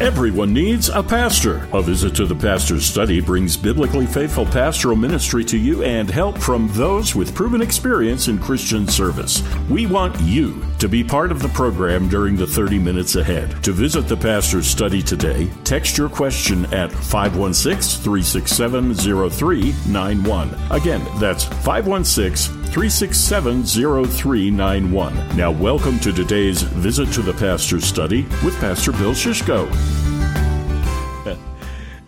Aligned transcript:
Everyone 0.00 0.54
needs 0.54 0.88
a 0.88 1.02
pastor. 1.02 1.68
A 1.74 1.82
visit 1.82 2.14
to 2.14 2.24
the 2.24 2.34
pastor's 2.34 2.86
study 2.86 3.20
brings 3.20 3.54
biblically 3.54 4.06
faithful 4.06 4.46
pastoral 4.46 4.96
ministry 4.96 5.44
to 5.44 5.58
you 5.58 5.84
and 5.84 6.08
help 6.08 6.38
from 6.38 6.68
those 6.72 7.14
with 7.14 7.34
proven 7.34 7.60
experience 7.60 8.26
in 8.26 8.38
Christian 8.38 8.88
service. 8.88 9.42
We 9.68 9.84
want 9.84 10.18
you 10.22 10.64
to 10.78 10.88
be 10.88 11.04
part 11.04 11.30
of 11.30 11.42
the 11.42 11.50
program 11.50 12.08
during 12.08 12.34
the 12.34 12.46
30 12.46 12.78
minutes 12.78 13.16
ahead. 13.16 13.62
To 13.62 13.72
visit 13.72 14.08
the 14.08 14.16
pastor's 14.16 14.66
study 14.66 15.02
today, 15.02 15.50
text 15.64 15.98
your 15.98 16.08
question 16.08 16.64
at 16.72 16.90
516 16.90 18.02
367 18.02 18.94
0391. 18.94 20.56
Again, 20.70 21.06
that's 21.20 21.44
516 21.44 22.59
367 22.70 23.64
0391. 23.64 25.36
Now, 25.36 25.50
welcome 25.50 25.98
to 25.98 26.12
today's 26.12 26.62
Visit 26.62 27.12
to 27.14 27.20
the 27.20 27.32
Pastor's 27.32 27.84
Study 27.84 28.22
with 28.44 28.56
Pastor 28.60 28.92
Bill 28.92 29.10
Shishko. 29.10 29.68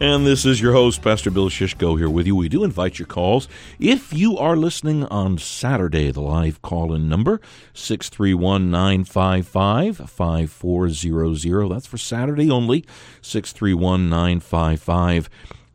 And 0.00 0.26
this 0.26 0.44
is 0.44 0.60
your 0.60 0.72
host, 0.72 1.00
Pastor 1.00 1.30
Bill 1.30 1.48
Shishko, 1.48 1.96
here 1.96 2.10
with 2.10 2.26
you. 2.26 2.34
We 2.34 2.48
do 2.48 2.64
invite 2.64 2.98
your 2.98 3.06
calls. 3.06 3.46
If 3.78 4.12
you 4.12 4.36
are 4.36 4.56
listening 4.56 5.04
on 5.04 5.38
Saturday, 5.38 6.10
the 6.10 6.20
live 6.20 6.60
call 6.60 6.92
in 6.92 7.08
number, 7.08 7.40
631 7.72 8.68
955 8.68 10.10
5400. 10.10 11.68
That's 11.68 11.86
for 11.86 11.98
Saturday 11.98 12.50
only, 12.50 12.84
631 13.20 14.08
955 14.08 15.30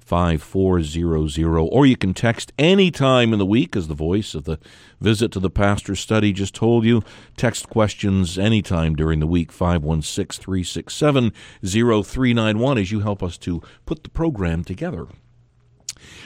5400. 0.07 1.59
Or 1.59 1.85
you 1.85 1.97
can 1.97 2.13
text 2.13 2.53
any 2.57 2.91
time 2.91 3.33
in 3.33 3.39
the 3.39 3.45
week, 3.45 3.75
as 3.75 3.89
the 3.89 3.93
voice 3.93 4.33
of 4.33 4.45
the 4.45 4.57
visit 5.01 5.31
to 5.33 5.39
the 5.39 5.49
pastor's 5.49 5.99
study 5.99 6.31
just 6.31 6.55
told 6.55 6.85
you. 6.85 7.03
Text 7.35 7.69
questions 7.69 8.39
anytime 8.39 8.95
during 8.95 9.19
the 9.19 9.27
week, 9.27 9.51
516 9.51 10.41
367 10.41 11.33
0391, 11.61 12.77
as 12.77 12.91
you 12.91 13.01
help 13.01 13.21
us 13.21 13.37
to 13.39 13.61
put 13.85 14.03
the 14.03 14.09
program 14.09 14.63
together. 14.63 15.07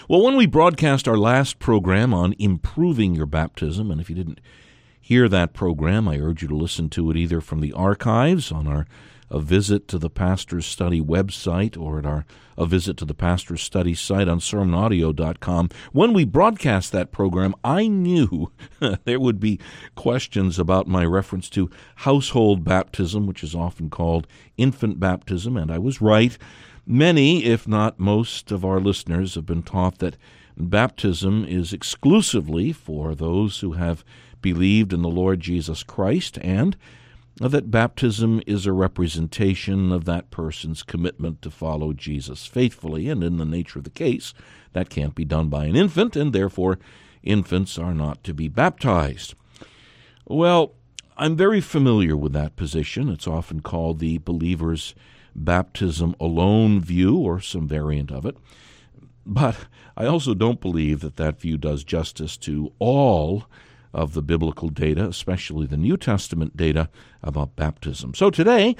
Well, 0.07 0.23
when 0.23 0.35
we 0.35 0.45
broadcast 0.45 1.07
our 1.07 1.17
last 1.17 1.57
program 1.57 2.13
on 2.13 2.35
improving 2.37 3.15
your 3.15 3.25
baptism, 3.25 3.89
and 3.89 3.99
if 3.99 4.09
you 4.09 4.15
didn't 4.15 4.41
hear 4.99 5.27
that 5.27 5.53
program, 5.53 6.07
I 6.07 6.19
urge 6.19 6.43
you 6.43 6.47
to 6.49 6.55
listen 6.55 6.89
to 6.89 7.09
it 7.09 7.17
either 7.17 7.41
from 7.41 7.61
the 7.61 7.73
archives 7.73 8.51
on 8.51 8.67
our 8.67 8.85
a 9.31 9.39
visit 9.39 9.87
to 9.87 9.97
the 9.97 10.09
Pastor's 10.09 10.65
Study 10.65 11.01
website 11.01 11.79
or 11.79 11.97
at 11.97 12.05
our 12.05 12.25
a 12.57 12.65
visit 12.65 12.97
to 12.97 13.05
the 13.05 13.15
Pastor's 13.15 13.63
Study 13.63 13.95
site 13.95 14.27
on 14.27 14.39
sermonaudio.com. 14.39 15.69
When 15.93 16.13
we 16.13 16.25
broadcast 16.25 16.91
that 16.91 17.11
program, 17.11 17.55
I 17.63 17.87
knew 17.87 18.51
there 19.05 19.19
would 19.19 19.39
be 19.39 19.59
questions 19.95 20.59
about 20.59 20.87
my 20.87 21.05
reference 21.05 21.49
to 21.51 21.71
household 21.95 22.63
baptism, 22.63 23.25
which 23.25 23.43
is 23.43 23.55
often 23.55 23.89
called 23.89 24.27
infant 24.57 24.99
baptism, 24.99 25.57
and 25.57 25.71
I 25.71 25.79
was 25.79 26.01
right. 26.01 26.37
Many, 26.85 27.45
if 27.45 27.67
not 27.67 27.99
most, 27.99 28.51
of 28.51 28.65
our 28.65 28.79
listeners 28.79 29.35
have 29.35 29.45
been 29.45 29.63
taught 29.63 29.99
that 29.99 30.17
baptism 30.57 31.45
is 31.45 31.73
exclusively 31.73 32.73
for 32.73 33.15
those 33.15 33.61
who 33.61 33.73
have 33.73 34.03
believed 34.41 34.91
in 34.91 35.01
the 35.01 35.09
Lord 35.09 35.39
Jesus 35.39 35.83
Christ 35.83 36.37
and 36.41 36.75
that 37.37 37.71
baptism 37.71 38.41
is 38.45 38.65
a 38.65 38.73
representation 38.73 39.91
of 39.91 40.05
that 40.05 40.31
person's 40.31 40.83
commitment 40.83 41.41
to 41.41 41.49
follow 41.49 41.93
Jesus 41.93 42.45
faithfully, 42.45 43.09
and 43.09 43.23
in 43.23 43.37
the 43.37 43.45
nature 43.45 43.79
of 43.79 43.85
the 43.85 43.89
case, 43.89 44.33
that 44.73 44.89
can't 44.89 45.15
be 45.15 45.25
done 45.25 45.49
by 45.49 45.65
an 45.65 45.75
infant, 45.75 46.15
and 46.15 46.33
therefore 46.33 46.77
infants 47.23 47.77
are 47.77 47.93
not 47.93 48.23
to 48.23 48.33
be 48.33 48.47
baptized. 48.47 49.33
Well, 50.27 50.73
I'm 51.17 51.35
very 51.35 51.61
familiar 51.61 52.15
with 52.15 52.33
that 52.33 52.55
position. 52.55 53.09
It's 53.09 53.27
often 53.27 53.61
called 53.61 53.99
the 53.99 54.17
believer's 54.19 54.95
baptism 55.35 56.15
alone 56.19 56.81
view, 56.81 57.17
or 57.17 57.39
some 57.39 57.67
variant 57.67 58.11
of 58.11 58.25
it. 58.25 58.37
But 59.25 59.55
I 59.95 60.05
also 60.05 60.33
don't 60.33 60.61
believe 60.61 60.99
that 61.01 61.17
that 61.17 61.39
view 61.39 61.57
does 61.57 61.83
justice 61.83 62.37
to 62.37 62.73
all 62.79 63.45
of 63.93 64.13
the 64.13 64.21
biblical 64.21 64.69
data, 64.69 65.07
especially 65.07 65.67
the 65.67 65.77
New 65.77 65.97
Testament 65.97 66.55
data 66.55 66.89
about 67.21 67.55
baptism. 67.55 68.13
So 68.13 68.29
today, 68.29 68.75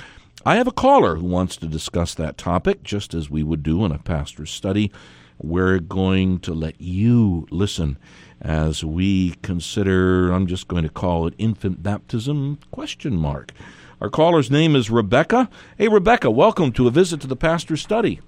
I 0.45 0.55
have 0.55 0.67
a 0.67 0.71
caller 0.71 1.17
who 1.17 1.25
wants 1.25 1.57
to 1.57 1.67
discuss 1.67 2.15
that 2.15 2.37
topic, 2.37 2.83
just 2.83 3.13
as 3.13 3.29
we 3.29 3.43
would 3.43 3.63
do 3.63 3.85
in 3.85 3.91
a 3.91 3.99
pastor's 3.99 4.51
study. 4.51 4.91
We're 5.37 5.79
going 5.79 6.39
to 6.41 6.53
let 6.53 6.79
you 6.79 7.47
listen 7.49 7.97
as 8.41 8.83
we 8.83 9.35
consider, 9.41 10.31
I'm 10.31 10.47
just 10.47 10.67
going 10.67 10.83
to 10.83 10.89
call 10.89 11.27
it 11.27 11.35
infant 11.37 11.83
baptism 11.83 12.59
question 12.71 13.17
mark. 13.17 13.51
Our 13.99 14.09
caller's 14.09 14.49
name 14.49 14.75
is 14.75 14.89
Rebekah. 14.89 15.49
Hey, 15.77 15.87
Rebekah, 15.87 16.31
welcome 16.31 16.71
to 16.73 16.87
a 16.87 16.91
visit 16.91 17.21
to 17.21 17.27
the 17.27 17.35
pastor's 17.35 17.81
study. 17.81 18.19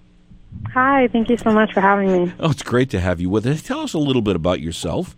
Hi, 0.74 1.08
thank 1.08 1.30
you 1.30 1.38
so 1.38 1.52
much 1.52 1.74
for 1.74 1.82
having 1.82 2.12
me. 2.12 2.34
Oh, 2.40 2.52
it's 2.52 2.62
great 2.62 2.92
to 2.92 3.00
have 3.00 3.20
you 3.20 3.30
with 3.30 3.46
us. 3.48 3.64
Tell 3.64 3.80
us 3.80 3.94
a 3.94 4.00
little 4.00 4.22
bit 4.22 4.36
about 4.36 4.60
yourself. 4.60 5.16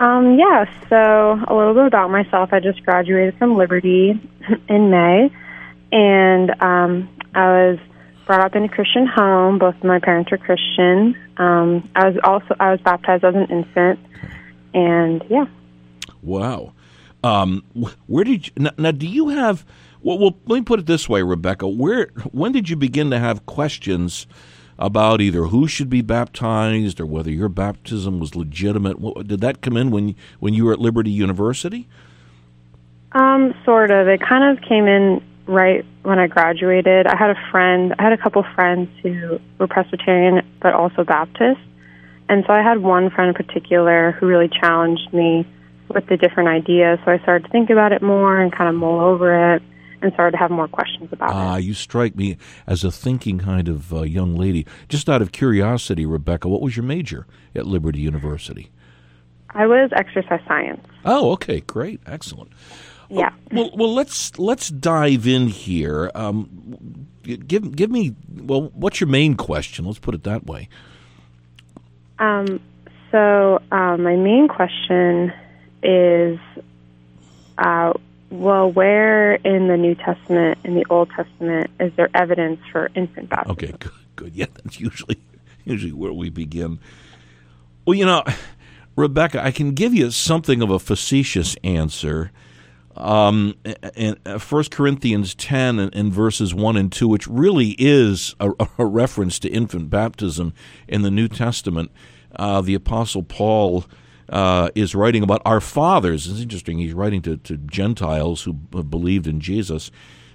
Um, 0.00 0.38
yeah, 0.38 0.64
so 0.88 1.38
a 1.46 1.54
little 1.54 1.74
bit 1.74 1.84
about 1.84 2.10
myself. 2.10 2.54
I 2.54 2.60
just 2.60 2.82
graduated 2.84 3.36
from 3.36 3.56
Liberty 3.56 4.18
in 4.68 4.90
May, 4.90 5.30
and 5.92 6.50
um, 6.62 7.08
I 7.34 7.46
was 7.46 7.78
brought 8.26 8.40
up 8.40 8.56
in 8.56 8.64
a 8.64 8.68
Christian 8.68 9.06
home. 9.06 9.58
Both 9.58 9.76
of 9.76 9.84
my 9.84 9.98
parents 9.98 10.32
are 10.32 10.38
Christian. 10.38 11.14
Um, 11.36 11.90
I 11.94 12.08
was 12.08 12.16
also 12.24 12.56
I 12.58 12.70
was 12.70 12.80
baptized 12.80 13.24
as 13.24 13.34
an 13.34 13.46
infant, 13.50 14.00
and 14.72 15.22
yeah. 15.28 15.44
Wow. 16.22 16.72
Um, 17.22 17.62
where 18.06 18.24
did 18.24 18.46
you, 18.46 18.52
now, 18.56 18.70
now? 18.78 18.92
Do 18.92 19.06
you 19.06 19.28
have? 19.28 19.66
Well, 20.00 20.18
well, 20.18 20.38
let 20.46 20.56
me 20.56 20.62
put 20.62 20.80
it 20.80 20.86
this 20.86 21.10
way, 21.10 21.22
Rebekah. 21.22 21.68
Where 21.68 22.06
when 22.32 22.52
did 22.52 22.70
you 22.70 22.76
begin 22.76 23.10
to 23.10 23.18
have 23.18 23.44
questions? 23.44 24.26
About 24.80 25.20
either 25.20 25.44
who 25.44 25.68
should 25.68 25.90
be 25.90 26.00
baptized 26.00 26.98
or 27.00 27.06
whether 27.06 27.30
your 27.30 27.50
baptism 27.50 28.18
was 28.18 28.34
legitimate. 28.34 28.96
Did 29.26 29.40
that 29.42 29.60
come 29.60 29.76
in 29.76 29.90
when 29.90 30.16
when 30.40 30.54
you 30.54 30.64
were 30.64 30.72
at 30.72 30.80
Liberty 30.80 31.10
University? 31.10 31.86
Um, 33.12 33.54
sort 33.64 33.90
of. 33.90 34.08
It 34.08 34.20
kind 34.20 34.56
of 34.56 34.64
came 34.64 34.86
in 34.86 35.22
right 35.46 35.84
when 36.02 36.18
I 36.18 36.28
graduated. 36.28 37.06
I 37.06 37.16
had 37.16 37.30
a 37.30 37.50
friend. 37.50 37.94
I 37.98 38.02
had 38.02 38.12
a 38.12 38.18
couple 38.18 38.42
friends 38.54 38.88
who 39.02 39.38
were 39.58 39.66
Presbyterian 39.68 40.40
but 40.62 40.72
also 40.72 41.04
Baptist, 41.04 41.60
and 42.28 42.44
so 42.46 42.52
I 42.52 42.62
had 42.62 42.78
one 42.78 43.10
friend 43.10 43.28
in 43.28 43.34
particular 43.34 44.12
who 44.12 44.26
really 44.26 44.48
challenged 44.48 45.12
me 45.12 45.46
with 45.88 46.06
the 46.06 46.16
different 46.16 46.48
ideas. 46.48 46.98
So 47.04 47.10
I 47.10 47.18
started 47.18 47.44
to 47.44 47.50
think 47.50 47.68
about 47.68 47.92
it 47.92 48.00
more 48.00 48.40
and 48.40 48.50
kind 48.50 48.70
of 48.70 48.76
mull 48.76 49.00
over 49.00 49.56
it 49.56 49.62
and 50.02 50.12
started 50.12 50.32
to 50.32 50.38
have 50.38 50.50
more 50.50 50.68
questions 50.68 51.12
about 51.12 51.30
ah, 51.30 51.56
it. 51.56 51.64
you 51.64 51.74
strike 51.74 52.16
me 52.16 52.36
as 52.66 52.84
a 52.84 52.90
thinking 52.90 53.38
kind 53.38 53.68
of 53.68 53.92
uh, 53.92 54.02
young 54.02 54.36
lady. 54.36 54.66
Just 54.88 55.08
out 55.08 55.22
of 55.22 55.32
curiosity, 55.32 56.06
Rebekah, 56.06 56.48
what 56.48 56.60
was 56.60 56.76
your 56.76 56.84
major 56.84 57.26
at 57.54 57.66
Liberty 57.66 58.00
University? 58.00 58.70
I 59.50 59.66
was 59.66 59.90
exercise 59.94 60.40
science. 60.46 60.86
Oh, 61.04 61.32
okay, 61.32 61.60
great, 61.60 62.00
excellent. 62.06 62.52
Yeah. 63.08 63.30
well, 63.50 63.70
well, 63.74 63.92
let's 63.92 64.38
let's 64.38 64.68
dive 64.68 65.26
in 65.26 65.48
here. 65.48 66.12
Um, 66.14 67.08
give 67.24 67.74
give 67.74 67.90
me 67.90 68.14
well, 68.32 68.70
what's 68.72 69.00
your 69.00 69.08
main 69.08 69.34
question? 69.34 69.84
Let's 69.84 69.98
put 69.98 70.14
it 70.14 70.22
that 70.24 70.46
way. 70.46 70.68
Um. 72.18 72.60
So 73.10 73.60
uh, 73.72 73.96
my 73.96 74.14
main 74.14 74.46
question 74.46 75.32
is, 75.82 76.38
uh, 77.58 77.92
well, 78.30 78.70
where 78.70 79.34
in 79.34 79.66
the 79.66 79.76
New 79.76 79.94
Testament, 79.96 80.58
in 80.64 80.74
the 80.74 80.86
Old 80.88 81.10
Testament, 81.10 81.70
is 81.80 81.92
there 81.96 82.08
evidence 82.14 82.60
for 82.70 82.90
infant 82.94 83.28
baptism? 83.28 83.52
Okay, 83.52 83.74
good, 83.78 83.92
good. 84.16 84.34
Yeah, 84.34 84.46
that's 84.54 84.78
usually 84.78 85.18
usually 85.64 85.92
where 85.92 86.12
we 86.12 86.30
begin. 86.30 86.78
Well, 87.84 87.94
you 87.94 88.06
know, 88.06 88.22
Rebekah, 88.96 89.44
I 89.44 89.50
can 89.50 89.72
give 89.72 89.92
you 89.92 90.10
something 90.10 90.62
of 90.62 90.70
a 90.70 90.78
facetious 90.78 91.56
answer. 91.64 92.30
Um, 92.96 93.54
in 93.94 94.16
First 94.38 94.70
Corinthians 94.72 95.34
ten 95.34 95.78
and, 95.78 95.94
and, 95.94 96.12
verses 96.12 96.52
one 96.52 96.76
and 96.76 96.92
two, 96.92 97.08
which 97.08 97.26
really 97.26 97.74
is 97.78 98.34
a, 98.40 98.50
a, 98.78 98.84
reference 98.84 99.38
to 99.40 99.48
infant 99.48 99.90
baptism 99.90 100.52
in 100.86 101.02
the 101.02 101.10
New 101.10 101.28
Testament, 101.28 101.90
uh, 102.36 102.60
the 102.60 102.74
Apostle 102.74 103.22
Paul 103.22 103.86
uh, 104.30 104.70
is 104.74 104.94
writing 104.94 105.22
about 105.22 105.42
our 105.44 105.60
fathers. 105.60 106.26
It's 106.26 106.40
interesting. 106.40 106.78
He's 106.78 106.94
writing 106.94 107.20
to, 107.22 107.36
to 107.38 107.56
Gentiles 107.56 108.42
who 108.42 108.52
believed 108.52 109.26
in 109.26 109.40
Jesus. 109.40 109.90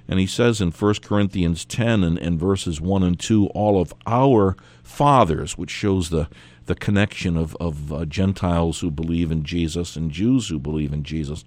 And 0.08 0.20
he 0.20 0.28
says 0.28 0.62
in 0.62 0.72
1 0.72 0.96
Corinthians 0.96 1.66
10 1.66 2.04
and, 2.04 2.18
and 2.20 2.40
verses 2.40 2.80
1 2.80 3.04
and 3.04 3.20
2, 3.20 3.48
all 3.48 3.82
of 3.82 3.94
our 4.06 4.56
fathers, 4.84 5.58
which 5.58 5.72
shows 5.72 6.10
the, 6.10 6.28
the 6.66 6.76
connection 6.76 7.38
of, 7.38 7.56
of 7.60 7.92
uh, 7.92 8.06
Gentiles 8.06 8.82
who 8.82 8.92
believe 8.92 9.32
in 9.32 9.44
Jesus 9.44 9.96
and 9.96 10.12
Jews 10.12 10.50
who 10.50 10.60
believe 10.60 10.94
in 10.94 11.04
Jesus. 11.04 11.44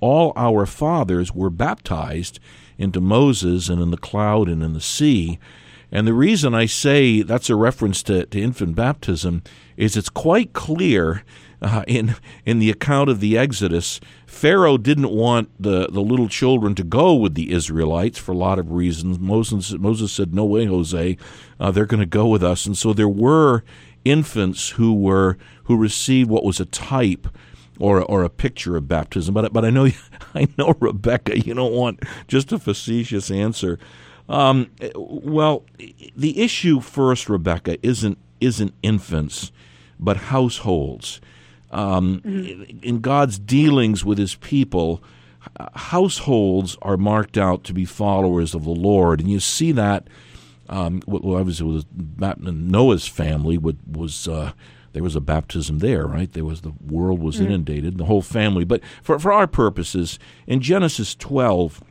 All 0.00 0.32
our 0.36 0.66
fathers 0.66 1.34
were 1.34 1.50
baptized 1.50 2.38
into 2.78 3.00
Moses 3.00 3.68
and 3.68 3.80
in 3.80 3.90
the 3.90 3.96
cloud 3.96 4.48
and 4.48 4.62
in 4.62 4.74
the 4.74 4.80
sea 4.80 5.38
And 5.90 6.06
the 6.06 6.12
reason 6.12 6.54
I 6.54 6.66
say 6.66 7.22
that's 7.22 7.48
a 7.48 7.56
reference 7.56 8.02
to, 8.04 8.26
to 8.26 8.40
infant 8.40 8.74
baptism 8.74 9.42
is 9.76 9.96
it's 9.96 10.08
quite 10.08 10.52
clear 10.52 11.24
uh, 11.62 11.84
in 11.86 12.14
in 12.44 12.58
the 12.58 12.70
account 12.70 13.08
of 13.08 13.20
the 13.20 13.36
Exodus, 13.36 14.00
Pharaoh 14.26 14.76
didn't 14.76 15.10
want 15.10 15.50
the, 15.58 15.88
the 15.88 16.02
little 16.02 16.28
children 16.28 16.74
to 16.74 16.84
go 16.84 17.14
with 17.14 17.34
the 17.34 17.52
Israelites 17.52 18.18
for 18.18 18.32
a 18.32 18.36
lot 18.36 18.58
of 18.58 18.72
reasons. 18.72 19.18
Moses 19.18 19.72
Moses 19.72 20.12
said, 20.12 20.34
"No 20.34 20.44
way, 20.44 20.66
Jose, 20.66 21.16
uh, 21.58 21.70
they're 21.70 21.86
going 21.86 22.00
to 22.00 22.06
go 22.06 22.26
with 22.26 22.42
us." 22.42 22.66
And 22.66 22.76
so 22.76 22.92
there 22.92 23.08
were 23.08 23.64
infants 24.04 24.70
who 24.70 24.94
were 24.94 25.38
who 25.64 25.76
received 25.76 26.30
what 26.30 26.44
was 26.44 26.60
a 26.60 26.66
type 26.66 27.26
or 27.78 28.02
or 28.02 28.22
a 28.22 28.30
picture 28.30 28.76
of 28.76 28.88
baptism. 28.88 29.34
But 29.34 29.52
but 29.52 29.64
I 29.64 29.70
know 29.70 29.88
I 30.34 30.48
know 30.58 30.74
Rebekah, 30.78 31.40
you 31.40 31.54
don't 31.54 31.72
want 31.72 32.02
just 32.28 32.52
a 32.52 32.58
facetious 32.58 33.30
answer. 33.30 33.78
Um, 34.28 34.70
well, 34.96 35.64
the 36.16 36.40
issue 36.40 36.80
first, 36.80 37.28
Rebekah, 37.28 37.78
isn't 37.86 38.18
isn't 38.40 38.74
infants, 38.82 39.52
but 39.98 40.16
households. 40.16 41.20
Um, 41.70 42.20
mm-hmm. 42.20 42.78
In 42.82 43.00
God's 43.00 43.38
dealings 43.38 44.04
with 44.04 44.18
His 44.18 44.34
people, 44.36 45.02
households 45.74 46.76
are 46.82 46.96
marked 46.96 47.36
out 47.38 47.64
to 47.64 47.72
be 47.72 47.84
followers 47.84 48.54
of 48.54 48.64
the 48.64 48.70
Lord, 48.70 49.20
and 49.20 49.30
you 49.30 49.40
see 49.40 49.72
that. 49.72 50.08
Um, 50.68 51.00
well, 51.06 51.36
obviously, 51.36 51.66
was 51.66 51.86
Noah's 52.18 53.06
family 53.06 53.56
was 53.56 54.26
uh, 54.26 54.52
there 54.92 55.02
was 55.02 55.14
a 55.14 55.20
baptism 55.20 55.78
there, 55.78 56.06
right? 56.06 56.32
There 56.32 56.44
was 56.44 56.62
the 56.62 56.72
world 56.84 57.20
was 57.20 57.36
mm-hmm. 57.36 57.46
inundated, 57.46 57.98
the 57.98 58.06
whole 58.06 58.22
family. 58.22 58.64
But 58.64 58.80
for 59.02 59.18
for 59.18 59.32
our 59.32 59.46
purposes, 59.46 60.18
in 60.46 60.60
Genesis 60.60 61.14
twelve, 61.14 61.82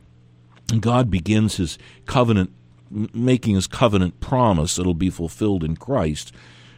God 0.80 1.10
begins 1.10 1.56
His 1.56 1.78
covenant, 2.04 2.50
making 2.90 3.54
His 3.54 3.66
covenant 3.66 4.20
promise 4.20 4.76
that'll 4.76 4.92
be 4.92 5.10
fulfilled 5.10 5.64
in 5.64 5.76
Christ, 5.76 6.32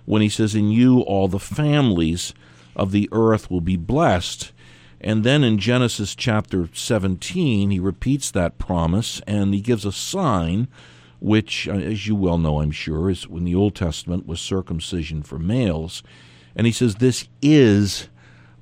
when 0.08 0.22
He 0.22 0.28
says, 0.28 0.54
"In 0.54 0.70
you 0.70 1.00
all 1.00 1.28
the 1.28 1.38
families." 1.38 2.34
of 2.78 2.92
the 2.92 3.08
earth 3.12 3.50
will 3.50 3.60
be 3.60 3.76
blessed. 3.76 4.52
And 5.00 5.24
then 5.24 5.44
in 5.44 5.58
Genesis 5.58 6.14
chapter 6.14 6.68
17, 6.72 7.70
he 7.70 7.80
repeats 7.80 8.30
that 8.30 8.58
promise 8.58 9.20
and 9.26 9.52
he 9.52 9.60
gives 9.60 9.84
a 9.84 9.92
sign, 9.92 10.68
which, 11.20 11.68
uh, 11.68 11.72
as 11.72 12.06
you 12.06 12.14
well 12.14 12.38
know, 12.38 12.60
I'm 12.60 12.70
sure, 12.70 13.10
is 13.10 13.26
in 13.26 13.44
the 13.44 13.54
Old 13.54 13.74
Testament 13.74 14.26
was 14.26 14.40
circumcision 14.40 15.22
for 15.22 15.38
males. 15.38 16.02
And 16.56 16.66
he 16.66 16.72
says, 16.72 16.96
This 16.96 17.28
is 17.42 18.08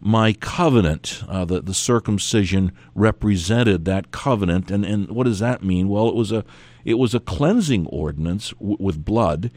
my 0.00 0.34
covenant. 0.34 1.22
Uh, 1.26 1.44
the, 1.44 1.62
the 1.62 1.74
circumcision 1.74 2.72
represented 2.94 3.84
that 3.86 4.10
covenant. 4.10 4.70
And, 4.70 4.84
and 4.84 5.08
what 5.10 5.24
does 5.24 5.38
that 5.38 5.62
mean? 5.62 5.88
Well, 5.88 6.08
it 6.08 6.14
was 6.14 6.32
a, 6.32 6.44
it 6.84 6.94
was 6.94 7.14
a 7.14 7.20
cleansing 7.20 7.86
ordinance 7.86 8.50
w- 8.50 8.76
with 8.78 9.04
blood 9.04 9.50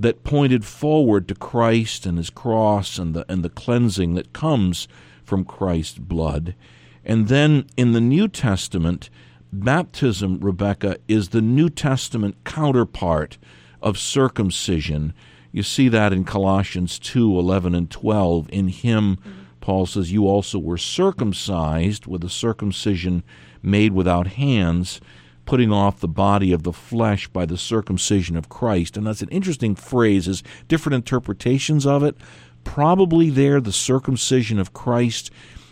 that 0.00 0.24
pointed 0.24 0.64
forward 0.64 1.28
to 1.28 1.34
Christ 1.34 2.06
and 2.06 2.16
his 2.16 2.30
cross 2.30 2.98
and 2.98 3.14
the 3.14 3.30
and 3.30 3.44
the 3.44 3.50
cleansing 3.50 4.14
that 4.14 4.32
comes 4.32 4.88
from 5.22 5.44
Christ's 5.44 5.98
blood. 5.98 6.54
And 7.04 7.28
then 7.28 7.66
in 7.76 7.92
the 7.92 8.00
New 8.00 8.26
Testament, 8.26 9.10
baptism, 9.52 10.40
Rebekah, 10.40 10.96
is 11.06 11.28
the 11.28 11.42
New 11.42 11.68
Testament 11.68 12.36
counterpart 12.44 13.36
of 13.82 13.98
circumcision. 13.98 15.12
You 15.52 15.62
see 15.62 15.88
that 15.90 16.14
in 16.14 16.24
Colossians 16.24 16.98
2 16.98 17.38
11 17.38 17.74
and 17.74 17.90
12. 17.90 18.48
In 18.50 18.68
him, 18.68 19.18
Paul 19.60 19.84
says, 19.84 20.12
You 20.12 20.26
also 20.26 20.58
were 20.58 20.78
circumcised 20.78 22.06
with 22.06 22.24
a 22.24 22.30
circumcision 22.30 23.22
made 23.62 23.92
without 23.92 24.28
hands 24.28 25.00
putting 25.50 25.72
off 25.72 25.98
the 25.98 26.06
body 26.06 26.52
of 26.52 26.62
the 26.62 26.72
flesh 26.72 27.26
by 27.26 27.44
the 27.44 27.58
circumcision 27.58 28.36
of 28.36 28.48
Christ. 28.48 28.96
And 28.96 29.04
that's 29.04 29.20
an 29.20 29.28
interesting 29.30 29.74
phrase, 29.74 30.28
is 30.28 30.44
different 30.68 30.94
interpretations 30.94 31.84
of 31.84 32.04
it. 32.04 32.16
Probably 32.62 33.30
there 33.30 33.60
the 33.60 33.72
circumcision 33.72 34.60
of 34.60 34.72
Christ 34.72 35.28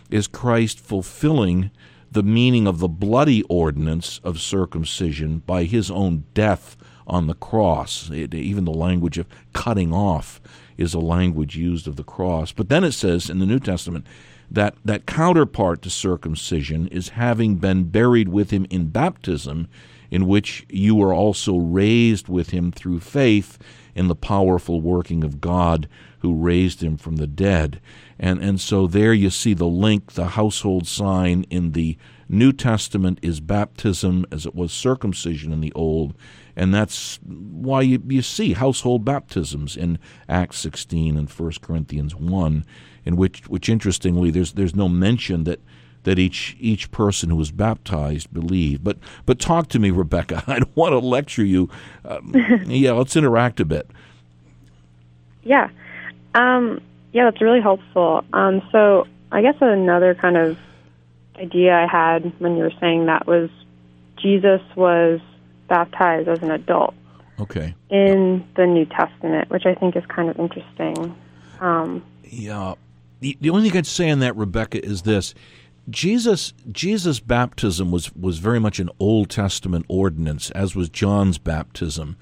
is 0.09 0.27
Christ 0.27 0.81
fulfilling 0.81 1.71
the 2.11 2.23
meaning 2.23 2.67
of 2.67 2.79
the 2.79 2.89
bloody 2.89 3.43
ordinance 3.43 4.19
of 4.21 4.41
circumcision 4.41 5.43
by 5.47 5.63
his 5.63 5.89
own 5.89 6.25
death 6.33 6.75
on 7.07 7.27
the 7.27 7.33
cross. 7.33 8.09
It, 8.09 8.33
even 8.33 8.65
the 8.65 8.73
language 8.73 9.17
of 9.17 9.27
cutting 9.53 9.93
off 9.93 10.41
is 10.75 10.93
a 10.93 10.99
language 10.99 11.55
used 11.55 11.87
of 11.87 11.95
the 11.95 12.03
cross. 12.03 12.51
But 12.51 12.67
then 12.67 12.83
it 12.83 12.91
says 12.91 13.29
in 13.29 13.39
the 13.39 13.45
New 13.45 13.61
Testament, 13.61 14.05
that 14.51 14.75
that 14.83 15.05
counterpart 15.05 15.81
to 15.83 15.89
circumcision 15.89 16.87
is 16.87 17.09
having 17.09 17.55
been 17.55 17.85
buried 17.85 18.29
with 18.29 18.51
him 18.51 18.65
in 18.69 18.87
baptism 18.87 19.67
in 20.11 20.27
which 20.27 20.65
you 20.69 20.95
were 20.95 21.13
also 21.13 21.57
raised 21.57 22.27
with 22.27 22.49
him 22.49 22.71
through 22.71 22.99
faith 22.99 23.59
in 23.93 24.07
the 24.07 24.15
powerful 24.15 24.81
working 24.81 25.23
of 25.23 25.41
God 25.41 25.87
who 26.19 26.33
raised 26.35 26.81
him 26.81 26.97
from 26.97 27.17
the 27.17 27.27
dead. 27.27 27.79
And 28.19 28.39
and 28.41 28.59
so 28.59 28.87
there 28.87 29.13
you 29.13 29.29
see 29.29 29.53
the 29.53 29.67
link 29.67 30.13
the 30.13 30.29
household 30.29 30.87
sign 30.87 31.45
in 31.49 31.71
the 31.71 31.97
New 32.27 32.51
Testament 32.51 33.19
is 33.21 33.39
baptism 33.39 34.25
as 34.31 34.45
it 34.45 34.53
was 34.53 34.71
circumcision 34.71 35.51
in 35.51 35.61
the 35.61 35.73
old. 35.73 36.13
And 36.55 36.73
that's 36.73 37.19
why 37.23 37.81
you, 37.81 38.03
you 38.07 38.21
see 38.21 38.53
household 38.53 39.03
baptisms 39.03 39.77
in 39.77 39.97
Acts 40.27 40.59
16 40.59 41.17
and 41.17 41.29
1 41.29 41.51
Corinthians 41.61 42.15
1 42.15 42.65
in 43.05 43.15
which, 43.15 43.47
which 43.47 43.69
interestingly, 43.69 44.31
there's 44.31 44.53
there's 44.53 44.75
no 44.75 44.89
mention 44.89 45.43
that 45.45 45.59
that 46.03 46.17
each 46.17 46.55
each 46.59 46.91
person 46.91 47.29
who 47.29 47.35
was 47.35 47.51
baptized 47.51 48.33
believed. 48.33 48.83
But 48.83 48.97
but 49.25 49.39
talk 49.39 49.67
to 49.69 49.79
me, 49.79 49.91
Rebekah. 49.91 50.43
I 50.47 50.59
don't 50.59 50.75
want 50.75 50.93
to 50.93 50.99
lecture 50.99 51.43
you. 51.43 51.69
Um, 52.05 52.33
yeah, 52.65 52.91
let's 52.91 53.15
interact 53.15 53.59
a 53.59 53.65
bit. 53.65 53.89
Yeah, 55.43 55.69
um, 56.35 56.81
yeah, 57.11 57.25
that's 57.25 57.41
really 57.41 57.61
helpful. 57.61 58.23
Um, 58.33 58.61
so 58.71 59.07
I 59.31 59.41
guess 59.41 59.55
another 59.61 60.15
kind 60.15 60.37
of 60.37 60.57
idea 61.37 61.73
I 61.73 61.87
had 61.87 62.33
when 62.39 62.57
you 62.57 62.63
were 62.63 62.73
saying 62.79 63.05
that 63.05 63.25
was 63.25 63.49
Jesus 64.17 64.61
was 64.75 65.19
baptized 65.67 66.27
as 66.27 66.41
an 66.41 66.51
adult. 66.51 66.93
Okay. 67.39 67.73
In 67.89 68.45
the 68.55 68.65
New 68.65 68.85
Testament, 68.85 69.49
which 69.49 69.65
I 69.65 69.73
think 69.73 69.95
is 69.95 70.05
kind 70.07 70.29
of 70.29 70.37
interesting. 70.37 71.15
Um, 71.61 72.03
yeah, 72.25 72.73
the, 73.19 73.37
the 73.41 73.49
only 73.49 73.69
thing 73.69 73.77
I'd 73.77 73.87
say 73.87 74.09
on 74.09 74.19
that, 74.19 74.35
Rebekah, 74.35 74.85
is 74.85 75.03
this. 75.03 75.33
Jesus 75.89 76.53
Jesus' 76.71 77.19
baptism 77.19 77.91
was, 77.91 78.13
was 78.15 78.37
very 78.37 78.59
much 78.59 78.79
an 78.79 78.89
Old 78.99 79.29
Testament 79.29 79.85
ordinance, 79.87 80.51
as 80.51 80.75
was 80.75 80.89
John's 80.89 81.37
baptism. 81.37 82.15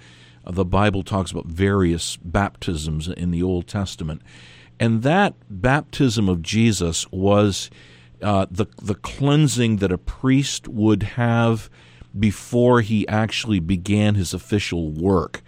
Uh, 0.46 0.52
the 0.52 0.66
Bible 0.66 1.04
talks 1.04 1.32
about 1.32 1.46
various 1.48 2.18
baptisms 2.18 3.08
in 3.08 3.32
the 3.32 3.44
Old 3.44 3.68
Testament. 3.68 4.22
And 4.80 5.04
that 5.04 5.34
baptism 5.50 6.30
of 6.30 6.42
Jesus 6.42 7.12
was 7.12 7.70
uh, 8.22 8.46
the, 8.50 8.68
the 8.82 8.96
cleansing 8.96 9.78
that 9.78 9.92
a 9.92 9.98
priest 9.98 10.68
would 10.68 11.04
have 11.04 11.70
before 12.18 12.82
he 12.82 13.08
actually 13.08 13.60
began 13.60 14.16
his 14.16 14.34
official 14.34 14.92
work. 14.92 15.42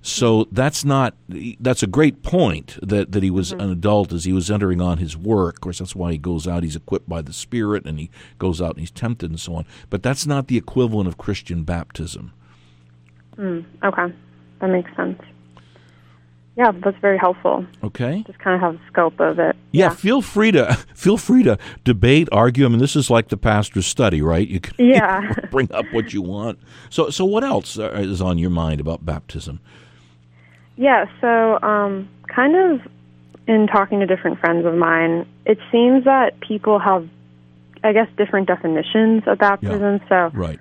So 0.00 0.46
that's 0.52 0.84
not 0.84 1.14
that's 1.60 1.82
a 1.82 1.86
great 1.86 2.22
point 2.22 2.78
that, 2.82 3.12
that 3.12 3.22
he 3.22 3.30
was 3.30 3.50
mm-hmm. 3.50 3.60
an 3.60 3.70
adult 3.70 4.12
as 4.12 4.24
he 4.24 4.32
was 4.32 4.50
entering 4.50 4.80
on 4.80 4.98
his 4.98 5.16
work. 5.16 5.56
Of 5.56 5.60
course, 5.60 5.78
that's 5.78 5.96
why 5.96 6.12
he 6.12 6.18
goes 6.18 6.46
out. 6.46 6.62
He's 6.62 6.76
equipped 6.76 7.08
by 7.08 7.22
the 7.22 7.32
Spirit, 7.32 7.84
and 7.84 7.98
he 7.98 8.10
goes 8.38 8.60
out 8.62 8.70
and 8.70 8.80
he's 8.80 8.90
tempted 8.90 9.30
and 9.30 9.40
so 9.40 9.54
on. 9.56 9.66
But 9.90 10.02
that's 10.02 10.26
not 10.26 10.48
the 10.48 10.56
equivalent 10.56 11.08
of 11.08 11.18
Christian 11.18 11.64
baptism. 11.64 12.32
Mm, 13.36 13.64
okay, 13.84 14.14
that 14.60 14.68
makes 14.68 14.94
sense. 14.96 15.20
Yeah, 16.58 16.72
that's 16.72 16.98
very 16.98 17.18
helpful. 17.18 17.64
Okay. 17.84 18.24
Just 18.26 18.40
kind 18.40 18.56
of 18.56 18.60
have 18.60 18.72
the 18.72 18.80
scope 18.88 19.20
of 19.20 19.38
it. 19.38 19.54
Yeah, 19.70 19.84
yeah, 19.84 19.88
feel 19.90 20.20
free 20.20 20.50
to 20.50 20.74
feel 20.94 21.16
free 21.16 21.44
to 21.44 21.56
debate, 21.84 22.28
argue. 22.32 22.66
I 22.66 22.68
mean, 22.68 22.80
this 22.80 22.96
is 22.96 23.10
like 23.10 23.28
the 23.28 23.36
pastor's 23.36 23.86
study, 23.86 24.20
right? 24.20 24.46
You 24.46 24.58
can 24.58 24.74
yeah. 24.84 25.34
bring 25.52 25.70
up 25.72 25.86
what 25.92 26.12
you 26.12 26.20
want. 26.20 26.58
So, 26.90 27.10
so 27.10 27.24
what 27.24 27.44
else 27.44 27.78
uh, 27.78 27.92
is 27.92 28.20
on 28.20 28.38
your 28.38 28.50
mind 28.50 28.80
about 28.80 29.06
baptism? 29.06 29.60
Yeah, 30.78 31.06
so 31.20 31.60
um, 31.60 32.08
kind 32.28 32.54
of 32.54 32.80
in 33.48 33.66
talking 33.66 33.98
to 33.98 34.06
different 34.06 34.38
friends 34.38 34.64
of 34.64 34.74
mine, 34.74 35.26
it 35.44 35.58
seems 35.72 36.04
that 36.04 36.38
people 36.38 36.78
have, 36.78 37.08
I 37.82 37.92
guess, 37.92 38.06
different 38.16 38.46
definitions 38.46 39.24
of 39.26 39.38
baptism. 39.38 40.00
Yeah, 40.02 40.30
so, 40.30 40.38
right. 40.38 40.60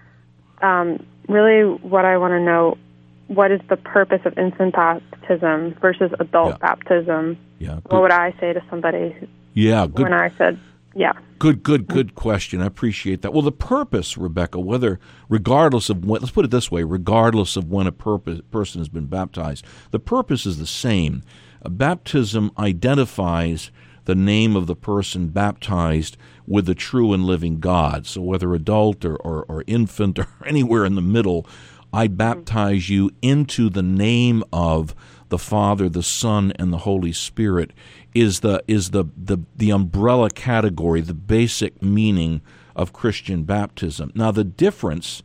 Um, 0.60 1.06
really, 1.28 1.72
what 1.84 2.04
I 2.04 2.18
want 2.18 2.32
to 2.32 2.40
know 2.40 2.80
what 3.28 3.52
is 3.52 3.62
the 3.70 3.78
purpose 3.78 4.22
of 4.26 4.36
infant 4.40 4.74
baptism 4.74 5.76
versus 5.80 6.12
adult 6.20 6.54
yeah. 6.54 6.58
baptism? 6.58 7.38
Yeah. 7.60 7.76
What 7.86 8.02
would 8.02 8.12
I 8.12 8.34
say 8.40 8.54
to 8.54 8.64
somebody? 8.72 9.16
Yeah. 9.54 9.86
Good. 9.86 10.02
When 10.02 10.14
I 10.14 10.32
said 10.36 10.60
yeah. 10.98 11.13
Good, 11.38 11.62
good, 11.62 11.86
good 11.86 12.16
question. 12.16 12.60
I 12.60 12.66
appreciate 12.66 13.22
that. 13.22 13.32
Well, 13.32 13.44
the 13.44 13.51
purpose, 13.51 14.18
Rebekah, 14.18 14.60
whether 14.60 15.00
regardless 15.30 15.92
of 15.92 16.04
when, 16.04 16.22
let's 16.22 16.32
put 16.32 16.46
it 16.46 16.51
this 16.51 16.72
way, 16.72 16.84
regardless 16.84 17.56
of 17.56 17.70
when 17.70 17.86
a 17.86 17.92
purpose, 17.92 18.42
person 18.50 18.82
has 18.82 18.89
been 18.89 19.06
baptized, 19.06 19.63
the 19.92 20.00
purpose 20.00 20.48
is 20.48 20.58
the 20.58 20.66
same. 20.66 21.22
A 21.62 21.70
baptism 21.70 22.51
identifies 22.58 23.70
the 24.06 24.16
name 24.16 24.56
of 24.56 24.66
the 24.66 24.75
person 24.75 25.27
baptized 25.27 26.18
with 26.48 26.66
the 26.66 26.74
true 26.74 27.13
and 27.13 27.25
living 27.25 27.60
God. 27.60 28.08
So 28.08 28.22
whether 28.22 28.56
adult 28.56 29.06
or, 29.06 29.18
or, 29.18 29.46
or 29.48 29.63
infant 29.68 30.18
or 30.20 30.27
anywhere 30.48 30.84
in 30.84 30.96
the 30.96 31.01
middle, 31.01 31.46
I 31.94 32.08
baptize 32.08 32.89
you 32.89 33.12
into 33.22 33.70
the 33.70 33.84
name 33.84 34.44
of 34.51 34.96
the 35.30 35.38
Father, 35.38 35.89
the 35.89 36.04
Son, 36.04 36.54
and 36.58 36.74
the 36.74 36.80
Holy 36.80 37.12
Spirit 37.12 37.72
is 38.20 38.42
the 38.42 38.64
is 38.68 38.92
the, 38.92 39.06
the, 39.16 39.40
the 39.56 39.72
umbrella 39.72 40.30
category, 40.30 41.02
the 41.02 41.14
basic 41.14 41.82
meaning 41.82 42.42
of 42.76 42.94
Christian 42.94 43.44
baptism. 43.44 44.12
Now 44.16 44.32
the 44.32 44.44
difference 44.44 45.24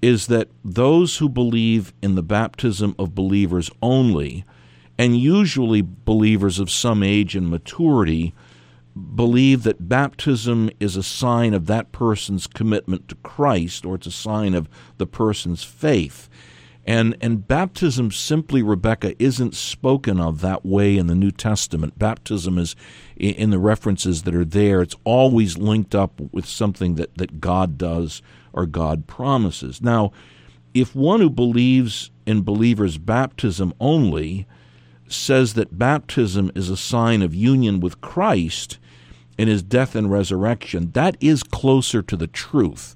is 0.00 0.28
that 0.28 0.48
those 0.64 1.18
who 1.18 1.28
believe 1.28 1.92
in 2.02 2.14
the 2.14 2.22
baptism 2.22 2.94
of 2.98 3.14
believers 3.14 3.70
only, 3.82 4.44
and 4.96 5.18
usually 5.18 5.82
believers 5.82 6.58
of 6.58 6.70
some 6.70 7.02
age 7.02 7.34
and 7.34 7.50
maturity, 7.50 8.32
believe 9.14 9.62
that 9.62 9.88
baptism 9.88 10.70
is 10.80 10.96
a 10.96 11.02
sign 11.02 11.54
of 11.54 11.66
that 11.66 11.92
person's 11.92 12.46
commitment 12.46 13.08
to 13.08 13.14
Christ 13.16 13.84
or 13.84 13.96
it's 13.96 14.06
a 14.06 14.12
sign 14.12 14.54
of 14.54 14.68
the 14.98 15.06
person's 15.06 15.64
faith. 15.64 16.28
And, 16.88 17.18
and 17.20 17.46
baptism 17.46 18.10
simply, 18.10 18.62
Rebekah, 18.62 19.22
isn't 19.22 19.54
spoken 19.54 20.18
of 20.18 20.40
that 20.40 20.64
way 20.64 20.96
in 20.96 21.06
the 21.06 21.14
New 21.14 21.30
Testament. 21.30 21.98
Baptism 21.98 22.56
is, 22.56 22.74
in 23.14 23.50
the 23.50 23.58
references 23.58 24.22
that 24.22 24.34
are 24.34 24.42
there, 24.42 24.80
it's 24.80 24.96
always 25.04 25.58
linked 25.58 25.94
up 25.94 26.18
with 26.32 26.46
something 26.46 26.94
that, 26.94 27.18
that 27.18 27.42
God 27.42 27.76
does 27.76 28.22
or 28.54 28.64
God 28.64 29.06
promises. 29.06 29.82
Now, 29.82 30.12
if 30.72 30.94
one 30.94 31.20
who 31.20 31.28
believes 31.28 32.10
in 32.24 32.40
believers' 32.40 32.96
baptism 32.96 33.74
only 33.78 34.46
says 35.08 35.52
that 35.54 35.78
baptism 35.78 36.50
is 36.54 36.70
a 36.70 36.76
sign 36.78 37.20
of 37.20 37.34
union 37.34 37.80
with 37.80 38.00
Christ 38.00 38.78
in 39.36 39.46
his 39.46 39.62
death 39.62 39.94
and 39.94 40.10
resurrection, 40.10 40.92
that 40.92 41.18
is 41.20 41.42
closer 41.42 42.00
to 42.00 42.16
the 42.16 42.26
truth. 42.26 42.94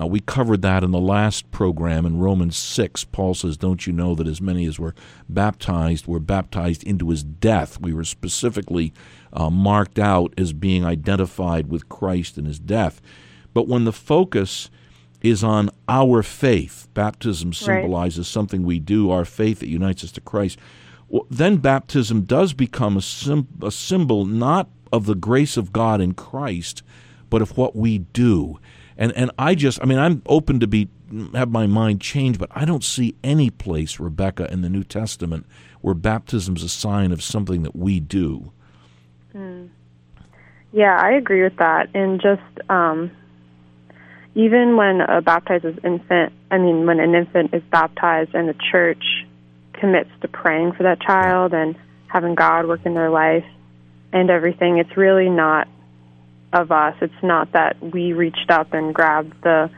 Uh, 0.00 0.06
we 0.06 0.18
covered 0.18 0.62
that 0.62 0.82
in 0.82 0.90
the 0.90 0.98
last 0.98 1.50
program 1.52 2.04
in 2.04 2.18
Romans 2.18 2.56
6. 2.56 3.04
Paul 3.04 3.34
says, 3.34 3.56
Don't 3.56 3.86
you 3.86 3.92
know 3.92 4.14
that 4.16 4.26
as 4.26 4.40
many 4.40 4.66
as 4.66 4.78
were 4.78 4.94
baptized 5.28 6.06
were 6.06 6.18
baptized 6.18 6.82
into 6.82 7.10
his 7.10 7.22
death? 7.22 7.80
We 7.80 7.92
were 7.92 8.04
specifically 8.04 8.92
uh, 9.32 9.50
marked 9.50 9.98
out 9.98 10.34
as 10.36 10.52
being 10.52 10.84
identified 10.84 11.68
with 11.68 11.88
Christ 11.88 12.38
in 12.38 12.44
his 12.44 12.58
death. 12.58 13.00
But 13.52 13.68
when 13.68 13.84
the 13.84 13.92
focus 13.92 14.68
is 15.22 15.44
on 15.44 15.70
our 15.88 16.22
faith, 16.22 16.88
baptism 16.92 17.52
symbolizes 17.52 18.18
right. 18.18 18.26
something 18.26 18.64
we 18.64 18.80
do, 18.80 19.10
our 19.10 19.24
faith 19.24 19.60
that 19.60 19.68
unites 19.68 20.02
us 20.02 20.12
to 20.12 20.20
Christ, 20.20 20.58
well, 21.08 21.26
then 21.30 21.58
baptism 21.58 22.22
does 22.22 22.52
become 22.52 22.96
a, 22.96 23.02
sim- 23.02 23.48
a 23.62 23.70
symbol 23.70 24.24
not 24.24 24.68
of 24.92 25.06
the 25.06 25.14
grace 25.14 25.56
of 25.56 25.72
God 25.72 26.00
in 26.00 26.14
Christ, 26.14 26.82
but 27.30 27.40
of 27.40 27.56
what 27.56 27.76
we 27.76 27.98
do. 27.98 28.58
And 28.96 29.12
and 29.16 29.30
I 29.38 29.54
just 29.54 29.80
I 29.82 29.86
mean 29.86 29.98
I'm 29.98 30.22
open 30.26 30.60
to 30.60 30.66
be 30.66 30.88
have 31.34 31.50
my 31.50 31.66
mind 31.66 32.00
changed, 32.00 32.38
but 32.38 32.50
I 32.52 32.64
don't 32.64 32.84
see 32.84 33.14
any 33.22 33.50
place, 33.50 34.00
Rebekah, 34.00 34.52
in 34.52 34.62
the 34.62 34.68
New 34.68 34.84
Testament 34.84 35.46
where 35.80 35.94
baptism 35.94 36.56
is 36.56 36.62
a 36.62 36.68
sign 36.68 37.12
of 37.12 37.22
something 37.22 37.62
that 37.62 37.76
we 37.76 38.00
do. 38.00 38.52
Mm. 39.34 39.68
Yeah, 40.72 40.96
I 40.98 41.12
agree 41.12 41.42
with 41.42 41.56
that. 41.58 41.94
And 41.94 42.20
just 42.20 42.70
um, 42.70 43.10
even 44.34 44.76
when 44.76 45.00
a 45.02 45.20
baptized 45.20 45.66
infant, 45.84 46.32
I 46.50 46.58
mean, 46.58 46.86
when 46.86 47.00
an 47.00 47.14
infant 47.14 47.54
is 47.54 47.62
baptized 47.70 48.34
and 48.34 48.48
the 48.48 48.56
church 48.72 49.04
commits 49.74 50.10
to 50.22 50.28
praying 50.28 50.72
for 50.72 50.84
that 50.84 51.00
child 51.00 51.52
and 51.52 51.76
having 52.06 52.34
God 52.34 52.66
work 52.66 52.80
in 52.84 52.94
their 52.94 53.10
life 53.10 53.44
and 54.12 54.30
everything, 54.30 54.78
it's 54.78 54.96
really 54.96 55.28
not 55.28 55.68
of 56.54 56.72
us. 56.72 56.94
It's 57.00 57.22
not 57.22 57.52
that 57.52 57.76
we 57.80 58.12
reached 58.12 58.50
up 58.50 58.72
and 58.72 58.94
grabbed 58.94 59.34
the 59.42 59.70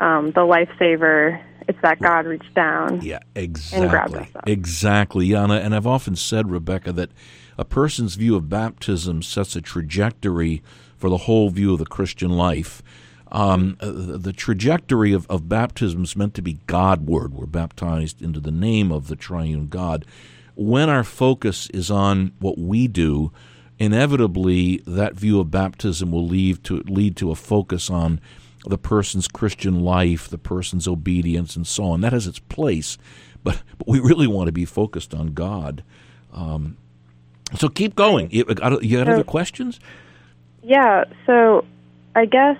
um, 0.00 0.32
the 0.32 0.40
lifesaver. 0.40 1.42
It's 1.68 1.78
that 1.82 2.00
God 2.00 2.26
reached 2.26 2.54
down. 2.54 3.02
Yeah, 3.02 3.20
exactly. 3.36 4.28
Exactly. 4.46 5.26
Yeah, 5.26 5.44
and, 5.44 5.52
I, 5.52 5.58
and 5.58 5.74
I've 5.74 5.86
often 5.86 6.16
said, 6.16 6.50
Rebekah, 6.50 6.92
that 6.92 7.10
a 7.56 7.64
person's 7.64 8.16
view 8.16 8.34
of 8.34 8.48
baptism 8.48 9.22
sets 9.22 9.54
a 9.54 9.60
trajectory 9.60 10.62
for 10.96 11.08
the 11.08 11.18
whole 11.18 11.50
view 11.50 11.72
of 11.72 11.78
the 11.78 11.86
Christian 11.86 12.30
life. 12.30 12.82
Um, 13.30 13.76
uh, 13.80 13.90
the 14.18 14.32
trajectory 14.32 15.12
of, 15.12 15.26
of 15.30 15.48
baptism 15.48 16.02
is 16.02 16.16
meant 16.16 16.34
to 16.34 16.42
be 16.42 16.58
Godward. 16.66 17.32
We're 17.32 17.46
baptized 17.46 18.20
into 18.20 18.40
the 18.40 18.50
name 18.50 18.90
of 18.90 19.08
the 19.08 19.16
triune 19.16 19.68
God. 19.68 20.04
When 20.54 20.90
our 20.90 21.04
focus 21.04 21.70
is 21.70 21.90
on 21.90 22.32
what 22.40 22.58
we 22.58 22.88
do, 22.88 23.32
inevitably 23.78 24.82
that 24.86 25.14
view 25.14 25.40
of 25.40 25.50
baptism 25.50 26.12
will 26.12 26.26
lead 26.26 26.62
to 26.64 26.78
lead 26.86 27.16
to 27.16 27.30
a 27.30 27.34
focus 27.34 27.90
on 27.90 28.20
the 28.66 28.78
person's 28.78 29.26
Christian 29.26 29.80
life, 29.80 30.28
the 30.28 30.38
person's 30.38 30.86
obedience, 30.86 31.56
and 31.56 31.66
so 31.66 31.84
on. 31.84 32.00
That 32.00 32.12
has 32.12 32.26
its 32.26 32.38
place, 32.38 32.96
but, 33.42 33.62
but 33.78 33.88
we 33.88 33.98
really 33.98 34.26
want 34.26 34.46
to 34.46 34.52
be 34.52 34.64
focused 34.64 35.14
on 35.14 35.34
God. 35.34 35.82
Um, 36.32 36.76
so 37.56 37.68
keep 37.68 37.94
going. 37.94 38.30
You, 38.30 38.44
you 38.48 38.54
got 38.54 39.08
other 39.08 39.24
questions? 39.24 39.80
Yeah. 40.62 41.04
So 41.26 41.64
I 42.14 42.24
guess 42.26 42.58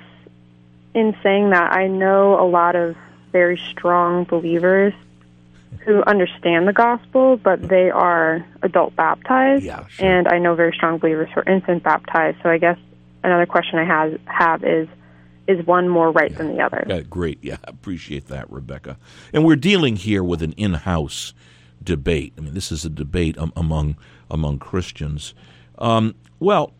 in 0.94 1.16
saying 1.22 1.50
that, 1.50 1.72
I 1.72 1.86
know 1.86 2.40
a 2.40 2.48
lot 2.48 2.76
of 2.76 2.96
very 3.30 3.58
strong 3.70 4.24
believers 4.24 4.92
who 5.84 6.02
understand 6.04 6.68
the 6.68 6.72
gospel, 6.72 7.36
but 7.36 7.60
they 7.68 7.90
are 7.90 8.44
adult 8.62 8.94
baptized. 8.94 9.64
Yeah, 9.64 9.86
sure. 9.88 10.06
And 10.06 10.28
I 10.28 10.38
know 10.38 10.54
very 10.54 10.72
strong 10.72 10.98
believers 10.98 11.28
who 11.34 11.40
are 11.40 11.48
infant 11.52 11.82
baptized. 11.82 12.38
So 12.42 12.48
I 12.48 12.58
guess 12.58 12.78
another 13.24 13.46
question 13.46 13.78
I 13.78 13.84
have 13.84 14.18
have 14.26 14.64
is 14.64 14.88
is 15.48 15.66
one 15.66 15.88
more 15.88 16.12
right 16.12 16.30
yeah. 16.30 16.38
than 16.38 16.56
the 16.56 16.62
other? 16.62 16.86
Uh, 16.88 17.00
great, 17.00 17.38
yeah, 17.42 17.56
appreciate 17.64 18.28
that, 18.28 18.50
Rebekah. 18.50 18.96
And 19.32 19.44
we're 19.44 19.56
dealing 19.56 19.96
here 19.96 20.22
with 20.22 20.40
an 20.40 20.52
in-house 20.52 21.34
debate. 21.82 22.32
I 22.38 22.42
mean, 22.42 22.54
this 22.54 22.70
is 22.70 22.84
a 22.84 22.90
debate 22.90 23.36
um, 23.38 23.52
among 23.56 23.96
among 24.30 24.58
Christians. 24.60 25.34
Um, 25.78 26.14
well, 26.38 26.74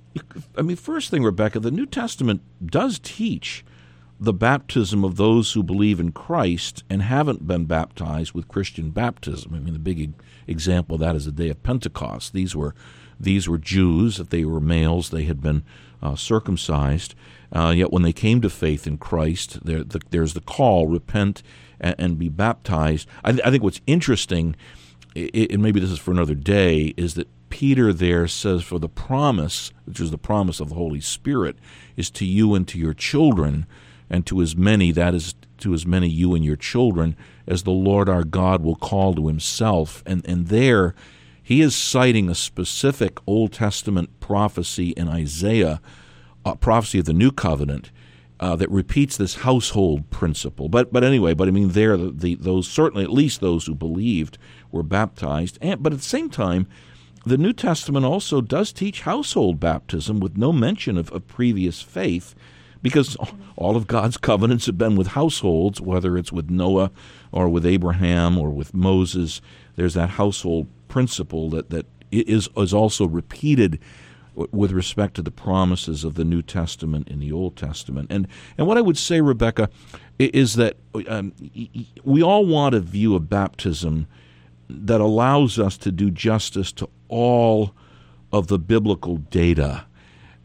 I 0.56 0.62
mean, 0.62 0.76
first 0.76 1.11
thing, 1.11 1.22
Rebekah, 1.25 1.61
the 1.61 1.70
New 1.70 1.87
Testament 1.87 2.42
does 2.64 3.00
teach 3.02 3.64
the 4.23 4.33
baptism 4.33 5.05
of 5.05 5.17
those 5.17 5.52
who 5.52 5.64
believe 5.64 5.99
in 5.99 6.12
Christ 6.12 6.85
and 6.88 7.02
haven't 7.02 7.45
been 7.45 7.64
baptized 7.64 8.33
with 8.35 8.47
Christian 8.47 8.91
baptism. 8.91 9.52
I 9.52 9.59
mean, 9.59 9.73
the 9.73 9.81
big 9.81 10.12
example 10.47 10.95
of 10.95 11.00
that 11.00 11.17
is 11.17 11.25
the 11.25 11.33
day 11.33 11.49
of 11.49 11.62
Pentecost. 11.64 12.33
These 12.33 12.55
were 12.55 12.73
these 13.19 13.49
were 13.49 13.59
Jews. 13.59 14.21
If 14.21 14.31
they 14.31 14.45
were 14.45 14.61
males, 14.61 15.11
they 15.11 15.25
had 15.25 15.41
been 15.41 15.64
uh, 16.00 16.14
circumcised. 16.14 17.17
Uh, 17.52 17.73
yet 17.76 17.93
when 17.93 18.05
they 18.05 18.12
came 18.12 18.41
to 18.43 18.49
faith 18.49 18.87
in 18.87 18.97
Christ, 18.97 19.64
there, 19.64 19.83
the, 19.83 20.00
there's 20.11 20.35
the 20.35 20.41
call: 20.41 20.87
repent 20.87 21.43
and, 21.81 21.97
and 21.99 22.19
be 22.19 22.29
baptized. 22.29 23.09
I, 23.25 23.33
th- 23.33 23.45
I, 23.45 23.50
think 23.50 23.64
what's 23.64 23.81
interesting, 23.88 24.55
and 25.17 25.61
maybe 25.61 25.81
this 25.81 25.91
is 25.91 25.99
for 25.99 26.12
another 26.12 26.37
day, 26.37 26.95
is 26.97 27.14
that 27.14 27.29
Peter 27.50 27.93
there 27.93 28.29
says, 28.29 28.62
"For 28.62 28.79
the 28.79 28.88
promise, 28.88 29.73
which 29.85 29.99
is 29.99 30.12
the 30.12 30.19
promise 30.19 30.61
of 30.61 30.69
the 30.69 30.76
Holy 30.76 31.00
Spirit, 31.00 31.57
is 31.97 32.09
to 32.11 32.25
you 32.25 32.55
and 32.55 32.69
to 32.69 32.79
your 32.79 32.95
children." 32.95 33.67
And 34.12 34.26
to 34.26 34.42
as 34.42 34.54
many, 34.54 34.92
that 34.92 35.14
is, 35.14 35.35
to 35.59 35.73
as 35.73 35.87
many 35.87 36.07
you 36.07 36.35
and 36.35 36.45
your 36.45 36.54
children, 36.54 37.16
as 37.47 37.62
the 37.62 37.71
Lord 37.71 38.09
our 38.09 38.25
God 38.25 38.62
will 38.62 38.76
call 38.76 39.14
to 39.14 39.26
himself. 39.26 40.02
And, 40.04 40.25
and 40.28 40.49
there, 40.49 40.95
he 41.42 41.62
is 41.62 41.75
citing 41.75 42.28
a 42.28 42.35
specific 42.35 43.19
Old 43.26 43.54
Testament 43.54 44.21
prophecy 44.21 44.90
in 44.90 45.09
Isaiah, 45.09 45.81
a 46.45 46.54
prophecy 46.54 46.99
of 46.99 47.07
the 47.07 47.14
New 47.14 47.33
Covenant, 47.33 47.90
uh, 48.38 48.54
that 48.57 48.71
repeats 48.71 49.16
this 49.16 49.37
household 49.37 50.11
principle. 50.11 50.69
But 50.69 50.92
but 50.92 51.04
anyway, 51.04 51.33
but 51.33 51.49
I 51.49 51.52
mean, 51.52 51.71
there 51.71 51.97
the, 51.97 52.11
the, 52.11 52.35
those 52.35 52.69
certainly 52.69 53.04
at 53.04 53.12
least 53.12 53.40
those 53.40 53.66
who 53.66 53.75
believed 53.75 54.37
were 54.73 54.83
baptized. 54.83 55.59
And 55.62 55.81
but 55.83 55.92
at 55.92 56.00
the 56.00 56.04
same 56.04 56.28
time, 56.28 56.66
the 57.25 57.38
New 57.38 57.52
Testament 57.52 58.04
also 58.04 58.40
does 58.40 58.73
teach 58.73 59.02
household 59.02 59.61
baptism 59.61 60.19
with 60.19 60.37
no 60.37 60.52
mention 60.52 60.99
of, 60.99 61.11
of 61.12 61.28
previous 61.28 61.83
faith 61.83 62.35
because 62.82 63.16
all 63.56 63.76
of 63.76 63.86
God's 63.86 64.16
covenants 64.16 64.66
have 64.66 64.76
been 64.76 64.96
with 64.96 65.08
households, 65.08 65.80
whether 65.80 66.18
it's 66.18 66.32
with 66.32 66.50
Noah 66.50 66.90
or 67.30 67.48
with 67.48 67.64
Abraham 67.64 68.36
or 68.36 68.50
with 68.50 68.74
Moses. 68.74 69.40
There's 69.76 69.94
that 69.94 70.10
household 70.10 70.66
principle 70.88 71.48
that, 71.50 71.70
that 71.70 71.86
is, 72.10 72.48
is 72.56 72.74
also 72.74 73.06
repeated 73.06 73.78
with 74.34 74.72
respect 74.72 75.14
to 75.14 75.22
the 75.22 75.30
promises 75.30 76.04
of 76.04 76.14
the 76.14 76.24
New 76.24 76.42
Testament 76.42 77.08
in 77.08 77.20
the 77.20 77.30
Old 77.32 77.56
Testament. 77.56 78.08
And, 78.10 78.26
and 78.56 78.66
what 78.66 78.78
I 78.78 78.80
would 78.80 78.98
say, 78.98 79.20
Rebekah, 79.20 79.68
is 80.18 80.54
that 80.54 80.76
um, 81.08 81.32
we 82.04 82.22
all 82.22 82.46
want 82.46 82.74
a 82.74 82.80
view 82.80 83.14
of 83.14 83.28
baptism 83.28 84.06
that 84.68 85.00
allows 85.00 85.58
us 85.58 85.76
to 85.78 85.92
do 85.92 86.10
justice 86.10 86.72
to 86.72 86.88
all 87.08 87.74
of 88.32 88.46
the 88.46 88.58
biblical 88.58 89.18
data 89.18 89.84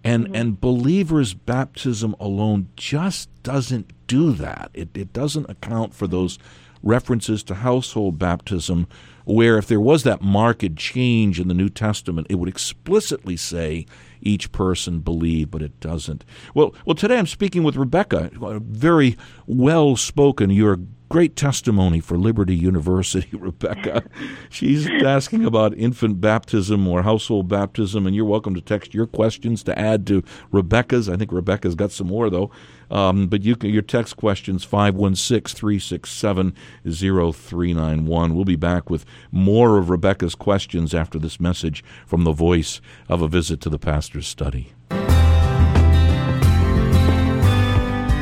and 0.07 0.25
mm-hmm. 0.25 0.35
and 0.35 0.61
believers' 0.61 1.33
baptism 1.33 2.15
alone 2.19 2.69
just 2.77 3.29
doesn't 3.43 3.91
do 4.07 4.31
that. 4.31 4.71
It 4.73 4.89
it 4.95 5.11
doesn't 5.11 5.49
account 5.49 5.93
for 5.93 6.07
those 6.07 6.39
references 6.81 7.43
to 7.43 7.55
household 7.55 8.17
baptism 8.17 8.87
where 9.25 9.57
if 9.57 9.67
there 9.67 9.81
was 9.81 10.03
that 10.03 10.21
marked 10.21 10.77
change 10.77 11.37
in 11.37 11.49
the 11.49 11.53
New 11.53 11.67
Testament, 11.67 12.27
it 12.29 12.35
would 12.35 12.47
explicitly 12.47 13.35
say 13.35 13.85
each 14.21 14.53
person 14.53 14.99
believe, 14.99 15.51
but 15.51 15.61
it 15.61 15.77
doesn't. 15.81 16.23
Well, 16.53 16.73
well, 16.85 16.95
today 16.95 17.17
I'm 17.17 17.27
speaking 17.27 17.63
with 17.63 17.75
Rebekah, 17.75 18.31
very 18.61 19.17
well 19.45 19.97
spoken. 19.97 20.49
You're 20.49 20.73
a 20.73 20.79
great 21.09 21.35
testimony 21.35 21.99
for 21.99 22.17
Liberty 22.17 22.55
University, 22.55 23.29
Rebekah. 23.37 24.03
She's 24.49 24.87
asking 24.87 25.45
about 25.45 25.77
infant 25.77 26.19
baptism 26.21 26.87
or 26.87 27.03
household 27.03 27.47
baptism, 27.47 28.05
and 28.05 28.15
you're 28.15 28.25
welcome 28.25 28.55
to 28.55 28.61
text 28.61 28.93
your 28.93 29.07
questions 29.07 29.63
to 29.63 29.77
add 29.77 30.05
to 30.07 30.23
Rebekah's. 30.51 31.09
I 31.09 31.17
think 31.17 31.31
Rebekah's 31.31 31.75
got 31.75 31.91
some 31.91 32.07
more, 32.07 32.29
though. 32.29 32.51
Um, 32.89 33.27
but 33.27 33.43
you 33.43 33.55
can, 33.55 33.69
your 33.69 33.81
text 33.81 34.17
questions 34.17 34.63
516 34.63 35.57
367 35.57 36.55
0391. 36.85 38.35
We'll 38.35 38.45
be 38.45 38.55
back 38.55 38.89
with 38.89 39.05
more 39.31 39.77
of 39.77 39.89
Rebekah's 39.89 40.35
questions 40.35 40.93
after 40.93 41.19
this 41.19 41.39
message 41.39 41.83
from 42.05 42.23
the 42.23 42.31
voice 42.31 42.81
of 43.09 43.21
a 43.21 43.27
visit 43.27 43.61
to 43.61 43.69
the 43.69 43.79
pastor's 43.79 44.27
study. 44.27 44.73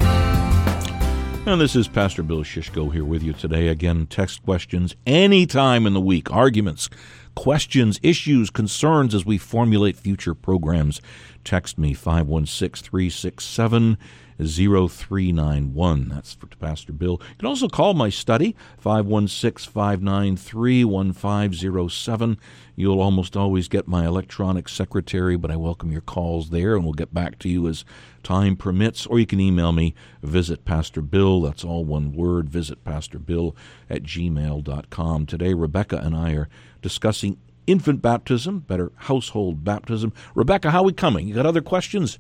And 1.47 1.61
this 1.61 1.76
is 1.76 1.88
Pastor 1.88 2.23
Bill 2.23 2.43
Shishko 2.43 2.93
here 2.93 3.05
with 3.05 3.23
you 3.23 3.33
today. 3.33 3.69
Again, 3.69 4.07
text 4.07 4.43
questions 4.43 4.95
any 5.07 5.47
time 5.47 5.87
in 5.87 5.95
the 5.95 6.00
week, 6.00 6.31
arguments, 6.31 6.90
questions, 7.35 7.99
issues, 8.02 8.50
concerns 8.50 9.14
as 9.14 9.25
we 9.25 9.38
formulate 9.38 9.97
future 9.97 10.35
programs. 10.35 11.00
Text 11.45 11.78
me 11.78 11.95
516 11.95 12.87
367 12.87 13.97
0391. 14.38 16.09
That's 16.09 16.35
for 16.35 16.47
Pastor 16.47 16.92
Bill. 16.92 17.21
You 17.21 17.37
can 17.38 17.49
also 17.49 17.68
call 17.68 17.95
my 17.95 18.09
study, 18.09 18.54
516 18.78 19.73
593 19.73 20.85
1507. 20.85 22.38
You'll 22.76 23.00
almost 23.00 23.37
always 23.37 23.68
get 23.68 23.88
my 23.88 24.07
electronic 24.07 24.68
secretary, 24.68 25.37
but 25.37 25.50
I 25.50 25.57
welcome 25.57 25.90
your 25.90 26.00
calls 26.00 26.50
there, 26.50 26.76
and 26.76 26.85
we'll 26.85 26.92
get 26.92 27.12
back 27.12 27.38
to 27.40 27.49
you 27.49 27.66
as 27.68 27.85
time 28.23 28.57
permits. 28.57 29.07
Or 29.07 29.18
you 29.18 29.26
can 29.26 29.40
email 29.40 29.73
me, 29.73 29.95
visit 30.23 30.64
Pastor 30.64 31.02
Bill. 31.02 31.40
That's 31.40 31.64
all 31.64 31.85
one 31.85 32.12
word, 32.12 32.49
visit 32.49 32.85
Pastor 32.85 33.18
Bill 33.18 33.57
at 33.90 34.02
gmail.com. 34.04 35.26
Today, 35.26 35.54
Rebekah 35.54 35.99
and 35.99 36.14
I 36.14 36.33
are 36.33 36.49
discussing 36.80 37.38
infant 37.66 38.00
baptism, 38.00 38.61
better 38.61 38.92
household 38.97 39.64
baptism. 39.64 40.12
Rebekah, 40.35 40.71
how 40.71 40.80
are 40.80 40.87
we 40.87 40.92
coming? 40.92 41.28
You 41.28 41.35
got 41.35 41.47
other 41.47 41.61
questions? 41.61 42.18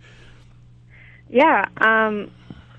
Yeah. 1.30 1.66
Um, 1.76 2.30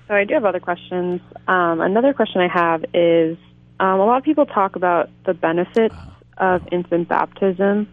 so 0.08 0.14
I 0.14 0.24
do 0.24 0.34
have 0.34 0.44
other 0.44 0.60
questions. 0.60 1.20
Um, 1.46 1.80
another 1.80 2.12
question 2.12 2.40
I 2.40 2.48
have 2.48 2.84
is 2.94 3.38
um, 3.78 4.00
a 4.00 4.04
lot 4.04 4.18
of 4.18 4.24
people 4.24 4.46
talk 4.46 4.76
about 4.76 5.08
the 5.24 5.34
benefits 5.34 5.94
of 6.36 6.62
infant 6.72 7.08
baptism 7.08 7.88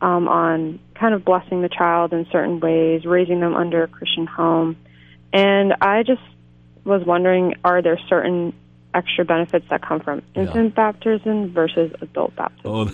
um, 0.00 0.28
on 0.28 0.78
kind 0.94 1.14
of 1.14 1.24
blessing 1.24 1.62
the 1.62 1.68
child 1.68 2.12
in 2.12 2.26
certain 2.30 2.60
ways, 2.60 3.04
raising 3.04 3.40
them 3.40 3.54
under 3.54 3.82
a 3.82 3.88
Christian 3.88 4.26
home. 4.26 4.76
And 5.32 5.74
I 5.80 6.02
just 6.02 6.22
was 6.84 7.04
wondering 7.04 7.54
are 7.64 7.82
there 7.82 7.98
certain 8.08 8.52
extra 8.94 9.24
benefits 9.24 9.66
that 9.70 9.82
come 9.82 10.00
from 10.00 10.22
infant 10.34 10.70
yeah. 10.70 10.92
baptism 10.92 11.52
versus 11.52 11.92
adult 12.00 12.34
baptism? 12.36 12.70
Oh, 12.70 12.90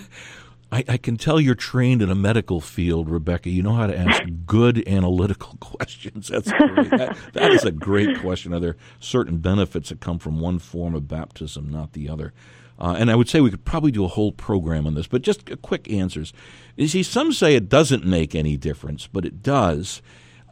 I, 0.73 0.85
I, 0.89 0.97
can 0.97 1.19
tell 1.19 1.39
you're 1.39 1.55
trained 1.55 2.01
in 2.01 2.11
a 2.11 2.15
medical 2.15 2.61
field, 2.61 3.11
Rebekah. 3.11 3.51
You 3.51 3.63
know 3.63 3.75
how 3.75 3.87
to 3.87 3.97
ask 3.97 4.23
good 4.47 4.87
analytical 4.89 5.57
questions. 5.61 6.29
That's 6.29 6.51
great. 6.51 6.91
that, 6.91 7.17
that 7.35 7.51
is 7.53 7.65
a 7.65 7.71
great 7.71 8.19
question. 8.21 8.55
Are 8.55 8.61
there 8.61 8.77
certain 8.99 9.39
benefits 9.39 9.91
that 9.91 10.01
come 10.01 10.19
from 10.19 10.41
one 10.41 10.59
form 10.59 10.95
of 10.95 11.07
baptism, 11.07 11.71
not 11.71 11.93
the 11.93 12.09
other? 12.09 12.33
Uh, 12.79 12.97
and 12.99 13.11
I 13.11 13.15
would 13.15 13.29
say 13.29 13.41
we 13.41 13.51
could 13.51 13.67
probably 13.67 13.93
do 13.93 14.05
a 14.05 14.09
whole 14.09 14.33
program 14.33 14.87
on 14.87 14.95
this, 14.95 15.07
but 15.07 15.23
just 15.23 15.61
quick 15.61 15.91
answers. 15.91 16.33
You 16.75 16.89
see, 16.89 17.03
some 17.03 17.33
say 17.33 17.55
it 17.55 17.69
doesn't 17.69 18.05
make 18.05 18.35
any 18.35 18.57
difference, 18.57 19.07
but 19.07 19.27
it 19.27 19.43
does. 19.43 20.01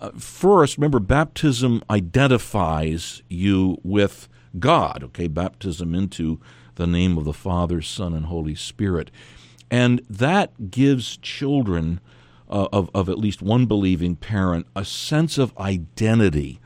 Uh, 0.00 0.10
first, 0.16 0.76
remember, 0.76 1.00
baptism 1.00 1.82
identifies 1.88 3.22
you 3.28 3.78
with 3.82 4.28
God, 4.58 5.02
okay? 5.04 5.28
Baptism 5.28 5.94
into 5.94 6.40
the 6.76 6.86
name 6.86 7.18
of 7.18 7.24
the 7.24 7.32
Father, 7.32 7.82
Son, 7.82 8.14
and 8.14 8.26
Holy 8.26 8.54
Spirit. 8.54 9.10
And 9.70 10.02
that 10.10 10.70
gives 10.70 11.16
children 11.18 12.00
uh, 12.48 12.68
of, 12.72 12.90
of 12.94 13.08
at 13.08 13.18
least 13.18 13.42
one 13.42 13.66
believing 13.66 14.16
parent 14.16 14.66
a 14.74 14.84
sense 14.84 15.38
of 15.38 15.56
identity 15.58 16.60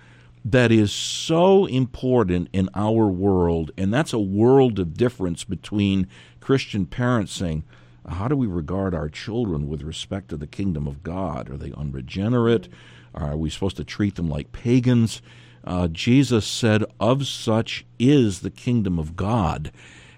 that 0.44 0.70
is 0.70 0.92
so 0.92 1.66
important 1.66 2.48
in 2.52 2.68
our 2.74 3.06
world. 3.06 3.70
And 3.76 3.92
that's 3.92 4.12
a 4.12 4.18
world 4.18 4.78
of 4.78 4.94
difference 4.94 5.44
between 5.44 6.06
Christian 6.40 6.86
parents 6.86 7.32
saying, 7.32 7.64
how 8.06 8.28
do 8.28 8.36
we 8.36 8.46
regard 8.46 8.94
our 8.94 9.08
children 9.08 9.68
with 9.68 9.82
respect 9.82 10.28
to 10.28 10.36
the 10.36 10.46
kingdom 10.46 10.86
of 10.86 11.02
God? 11.02 11.50
Are 11.50 11.56
they 11.56 11.72
unregenerate? 11.72 12.68
Are 13.14 13.36
we 13.36 13.48
supposed 13.48 13.76
to 13.78 13.84
treat 13.84 14.16
them 14.16 14.28
like 14.28 14.52
pagans? 14.52 15.22
Uh, 15.64 15.88
Jesus 15.88 16.46
said, 16.46 16.84
Of 17.00 17.26
such 17.26 17.86
is 17.98 18.40
the 18.40 18.50
kingdom 18.50 18.98
of 18.98 19.16
God 19.16 19.72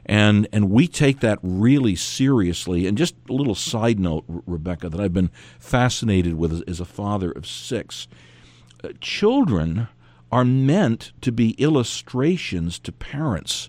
and 0.06 0.48
and 0.52 0.70
we 0.70 0.88
take 0.88 1.20
that 1.20 1.38
really 1.42 1.96
seriously. 1.96 2.86
And 2.86 2.96
just 2.96 3.14
a 3.28 3.32
little 3.32 3.54
side 3.54 4.00
note, 4.00 4.24
Rebekah, 4.28 4.88
that 4.88 5.00
I've 5.00 5.12
been 5.12 5.30
fascinated 5.58 6.34
with 6.34 6.62
as 6.68 6.80
a 6.80 6.84
father 6.84 7.32
of 7.32 7.46
six. 7.46 8.08
Uh, 8.82 8.90
children 9.00 9.88
are 10.30 10.44
meant 10.44 11.12
to 11.20 11.32
be 11.32 11.50
illustrations 11.52 12.78
to 12.80 12.92
parents 12.92 13.68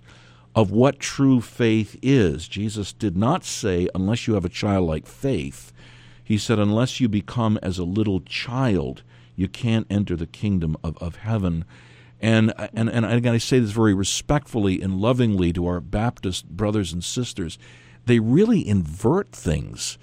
of 0.55 0.71
what 0.71 0.99
true 0.99 1.39
faith 1.39 1.97
is. 2.01 2.47
Jesus 2.47 2.91
did 2.93 3.15
not 3.15 3.43
say, 3.43 3.87
unless 3.93 4.27
you 4.27 4.33
have 4.33 4.45
a 4.45 4.49
childlike 4.49 5.05
faith. 5.05 5.71
He 6.23 6.37
said, 6.37 6.59
unless 6.59 6.99
you 6.99 7.07
become 7.07 7.59
as 7.61 7.77
a 7.77 7.83
little 7.83 8.21
child, 8.21 9.03
you 9.35 9.47
can't 9.47 9.87
enter 9.89 10.15
the 10.15 10.27
kingdom 10.27 10.75
of, 10.83 10.97
of 10.97 11.17
heaven. 11.17 11.63
And, 12.19 12.53
and, 12.73 12.89
and 12.89 13.05
again, 13.05 13.33
I 13.33 13.37
say 13.37 13.59
this 13.59 13.71
very 13.71 13.93
respectfully 13.93 14.81
and 14.81 14.99
lovingly 14.99 15.53
to 15.53 15.67
our 15.67 15.79
Baptist 15.79 16.49
brothers 16.49 16.91
and 16.91 17.03
sisters. 17.03 17.59
They 18.05 18.19
really 18.19 18.67
invert 18.67 19.31
things. 19.31 19.97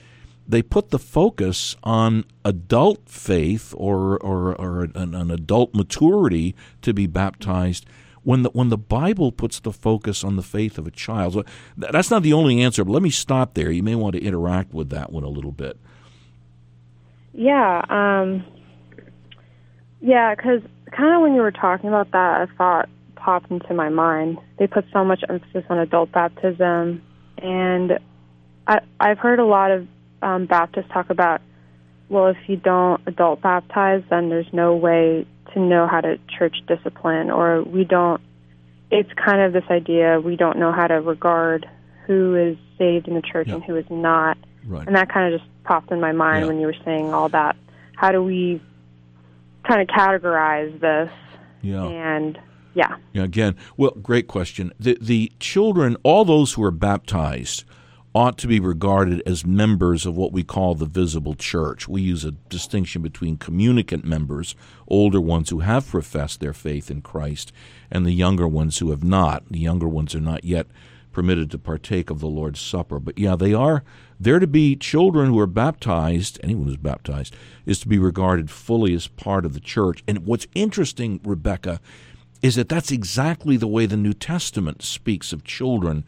They 0.47 0.63
put 0.63 0.91
the 0.91 0.99
focus 0.99 1.75
on 1.83 2.25
adult 2.45 3.09
faith 3.09 3.75
or, 3.77 4.19
or, 4.19 4.55
or 4.55 4.85
an, 4.95 5.15
an 5.15 5.31
adult 5.31 5.75
maturity 5.75 6.55
to 6.83 6.93
be 6.93 7.07
baptized 7.07 7.87
when 8.23 8.43
the, 8.43 8.51
when 8.51 8.69
the 8.69 8.79
Bible 8.79 9.33
puts 9.33 9.61
the 9.61 9.73
focus 9.73 10.23
on 10.23 10.37
the 10.37 10.43
faith 10.43 10.79
of 10.79 10.87
a 10.87 10.91
child. 10.91 11.35
So 11.35 11.45
that's 11.77 12.11
not 12.11 12.23
the 12.23 12.33
only 12.33 12.61
answer, 12.63 12.85
but 12.85 12.93
let 12.93 13.03
me 13.03 13.11
stop 13.11 13.55
there. 13.55 13.71
You 13.71 13.83
may 13.83 13.95
want 13.95 14.15
to 14.17 14.23
interact 14.23 14.73
with 14.73 14.91
that 14.91 15.13
one 15.13 15.25
a 15.25 15.29
little 15.29 15.53
bit. 15.53 15.79
Yeah. 17.33 17.83
Um, 17.89 18.45
yeah, 20.01 20.35
because 20.35 20.63
kind 20.97 21.15
of 21.15 21.23
when 21.23 21.35
you 21.35 21.43
were 21.43 21.53
talking 21.53 21.89
about 21.89 22.11
that, 22.13 22.43
a 22.43 22.47
thought 22.57 22.89
popped 23.17 23.51
into 23.51 23.75
my 23.75 23.89
mind. 23.89 24.39
They 24.59 24.67
put 24.67 24.85
so 24.93 25.05
much 25.05 25.23
emphasis 25.29 25.65
on 25.71 25.79
adult 25.79 26.13
baptism, 26.13 27.03
and 27.39 27.99
I, 28.67 28.81
I've 29.01 29.19
heard 29.19 29.39
a 29.39 29.45
lot 29.45 29.71
of 29.71 29.87
um, 30.23 30.47
Baptists 30.47 30.89
talk 30.93 31.11
about, 31.11 31.41
well, 32.09 32.29
if 32.29 32.37
you 32.47 32.57
don't 32.57 33.01
adult 33.07 33.41
baptize, 33.43 34.03
then 34.11 34.29
there's 34.29 34.53
no 34.53 34.77
way 34.77 35.27
to 35.53 35.61
know 35.61 35.87
how 35.87 36.01
to 36.01 36.19
church 36.39 36.57
discipline, 36.67 37.31
or 37.31 37.63
we 37.63 37.85
don't. 37.85 38.21
It's 38.91 39.11
kind 39.15 39.41
of 39.41 39.53
this 39.53 39.69
idea 39.71 40.21
we 40.21 40.37
don't 40.37 40.59
know 40.59 40.71
how 40.73 40.87
to 40.87 41.01
regard 41.01 41.69
who 42.07 42.37
is 42.37 42.57
saved 42.79 43.09
in 43.09 43.15
the 43.15 43.23
church 43.23 43.49
and 43.49 43.65
who 43.65 43.77
is 43.77 43.87
not, 43.91 44.37
right. 44.67 44.87
and 44.87 44.95
that 44.95 45.09
kind 45.09 45.33
of 45.33 45.41
just 45.41 45.51
popped 45.65 45.91
in 45.91 46.01
my 46.01 46.13
mind 46.13 46.43
Yeah. 46.43 46.49
when 46.49 46.61
you 46.61 46.67
were 46.67 46.77
saying 46.85 47.13
all 47.13 47.29
that. 47.31 47.57
How 47.97 48.13
do 48.13 48.23
we 48.23 48.61
kind 49.67 49.81
of 49.81 49.89
categorize 49.89 50.79
this? 50.81 51.11
Yeah. 51.63 51.85
And 51.85 52.39
yeah, 52.75 52.97
Yeah, 53.13 53.23
again, 53.23 53.57
well, 53.77 53.93
great 54.03 54.27
question. 54.27 54.73
The 54.81 54.99
the 55.01 55.33
children, 55.39 55.97
all 56.03 56.25
those 56.25 56.55
who 56.55 56.65
are 56.65 56.73
baptized, 56.73 57.65
ought 58.15 58.39
to 58.39 58.47
be 58.47 58.61
regarded 58.61 59.23
as 59.27 59.45
members 59.45 60.07
of 60.07 60.17
what 60.17 60.33
we 60.33 60.43
call 60.43 60.75
the 60.75 60.87
visible 60.87 61.35
church. 61.35 61.89
We 61.89 62.03
use 62.03 62.25
a 62.25 62.33
distinction 62.33 63.03
between 63.03 63.37
communicant 63.37 64.05
members, 64.05 64.55
older 64.87 65.21
ones 65.21 65.51
who 65.51 65.61
have 65.61 65.89
professed 65.89 66.41
their 66.41 66.53
faith 66.53 66.91
in 66.91 67.03
Christ, 67.03 67.53
and 67.91 68.07
the 68.07 68.13
younger 68.13 68.47
ones 68.47 68.79
who 68.79 68.91
have 68.91 69.03
not. 69.05 69.45
The 69.51 69.59
younger 69.59 69.89
ones 69.89 70.15
are 70.15 70.21
not 70.21 70.45
yet 70.45 70.67
permitted 71.13 71.51
to 71.53 71.59
partake 71.59 72.11
of 72.11 72.21
the 72.21 72.29
Lord's 72.29 72.61
Supper. 72.61 73.01
But 73.01 73.19
yeah, 73.19 73.37
they 73.37 73.55
are 73.55 73.83
they're 74.19 74.39
to 74.39 74.47
be 74.47 74.77
children 74.77 75.29
who 75.29 75.39
are 75.39 75.47
baptized, 75.47 76.39
anyone 76.43 76.67
who's 76.67 76.77
baptized, 76.77 77.35
is 77.67 77.81
to 77.81 77.89
be 77.89 77.99
regarded 77.99 78.51
fully 78.51 78.95
as 78.95 79.07
part 79.07 79.45
of 79.45 79.55
the 79.55 79.61
church. 79.61 80.03
And 80.07 80.27
what's 80.27 80.47
interesting, 80.55 81.21
Rebekah, 81.25 81.81
is 82.43 82.57
that 82.57 82.69
that's 82.69 82.93
exactly 82.93 83.57
the 83.57 83.67
way 83.67 83.87
the 83.87 83.97
New 83.97 84.13
Testament 84.13 84.83
speaks 84.83 85.33
of 85.33 85.45
children. 85.45 86.05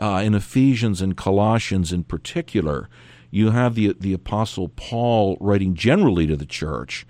Uh, 0.00 0.22
in 0.24 0.34
Ephesians 0.34 1.02
and 1.02 1.16
Colossians, 1.16 1.92
in 1.92 2.04
particular, 2.04 2.88
you 3.30 3.50
have 3.50 3.74
the 3.74 3.94
the 3.98 4.12
Apostle 4.12 4.68
Paul 4.68 5.36
writing 5.40 5.74
generally 5.74 6.26
to 6.26 6.36
the 6.36 6.46
church, 6.46 7.06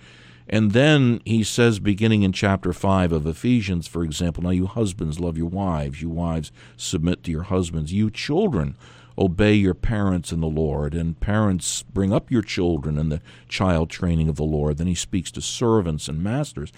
and 0.48 0.72
then 0.72 1.20
he 1.24 1.44
says, 1.44 1.78
beginning 1.78 2.22
in 2.22 2.32
chapter 2.32 2.72
five 2.72 3.12
of 3.12 3.26
Ephesians, 3.26 3.86
for 3.86 4.02
example, 4.02 4.42
now 4.42 4.50
you 4.50 4.66
husbands 4.66 5.20
love 5.20 5.38
your 5.38 5.48
wives, 5.48 6.02
you 6.02 6.08
wives 6.08 6.50
submit 6.76 7.22
to 7.24 7.30
your 7.30 7.44
husbands, 7.44 7.92
you 7.92 8.10
children 8.10 8.76
obey 9.18 9.54
your 9.54 9.74
parents 9.74 10.32
in 10.32 10.40
the 10.40 10.46
Lord, 10.46 10.94
and 10.94 11.18
parents 11.20 11.82
bring 11.82 12.12
up 12.12 12.30
your 12.30 12.42
children 12.42 12.98
in 12.98 13.08
the 13.08 13.20
child 13.48 13.90
training 13.90 14.28
of 14.28 14.36
the 14.36 14.44
Lord. 14.44 14.78
Then 14.78 14.86
he 14.86 14.94
speaks 14.94 15.30
to 15.32 15.40
servants 15.40 16.08
and 16.08 16.22
masters. 16.22 16.72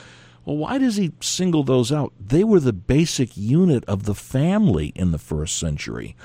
Well, 0.45 0.57
why 0.57 0.79
does 0.79 0.97
he 0.97 1.13
single 1.21 1.63
those 1.63 1.93
out? 1.93 2.13
They 2.19 2.43
were 2.43 2.59
the 2.59 2.73
basic 2.73 3.37
unit 3.37 3.85
of 3.85 4.05
the 4.05 4.15
family 4.15 4.89
in 4.97 5.13
the 5.13 5.19
first 5.19 5.57
century, 5.57 6.17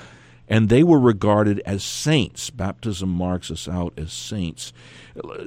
and 0.48 0.68
they 0.68 0.82
were 0.82 0.98
regarded 0.98 1.60
as 1.64 1.84
saints. 1.84 2.50
Baptism 2.50 3.08
marks 3.08 3.50
us 3.50 3.68
out 3.68 3.92
as 3.96 4.12
saints. 4.12 4.72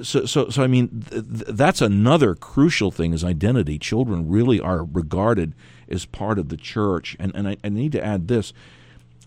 So, 0.00 0.24
so, 0.24 0.48
so 0.48 0.62
I 0.62 0.68
mean, 0.68 1.04
th- 1.10 1.24
th- 1.24 1.44
that's 1.48 1.82
another 1.82 2.34
crucial 2.34 2.90
thing 2.90 3.12
is 3.12 3.22
identity. 3.22 3.78
Children 3.78 4.28
really 4.28 4.58
are 4.58 4.84
regarded 4.84 5.54
as 5.88 6.06
part 6.06 6.38
of 6.38 6.48
the 6.48 6.56
church, 6.56 7.14
and 7.18 7.30
and 7.34 7.48
I, 7.48 7.58
I 7.62 7.68
need 7.68 7.92
to 7.92 8.02
add 8.02 8.28
this: 8.28 8.54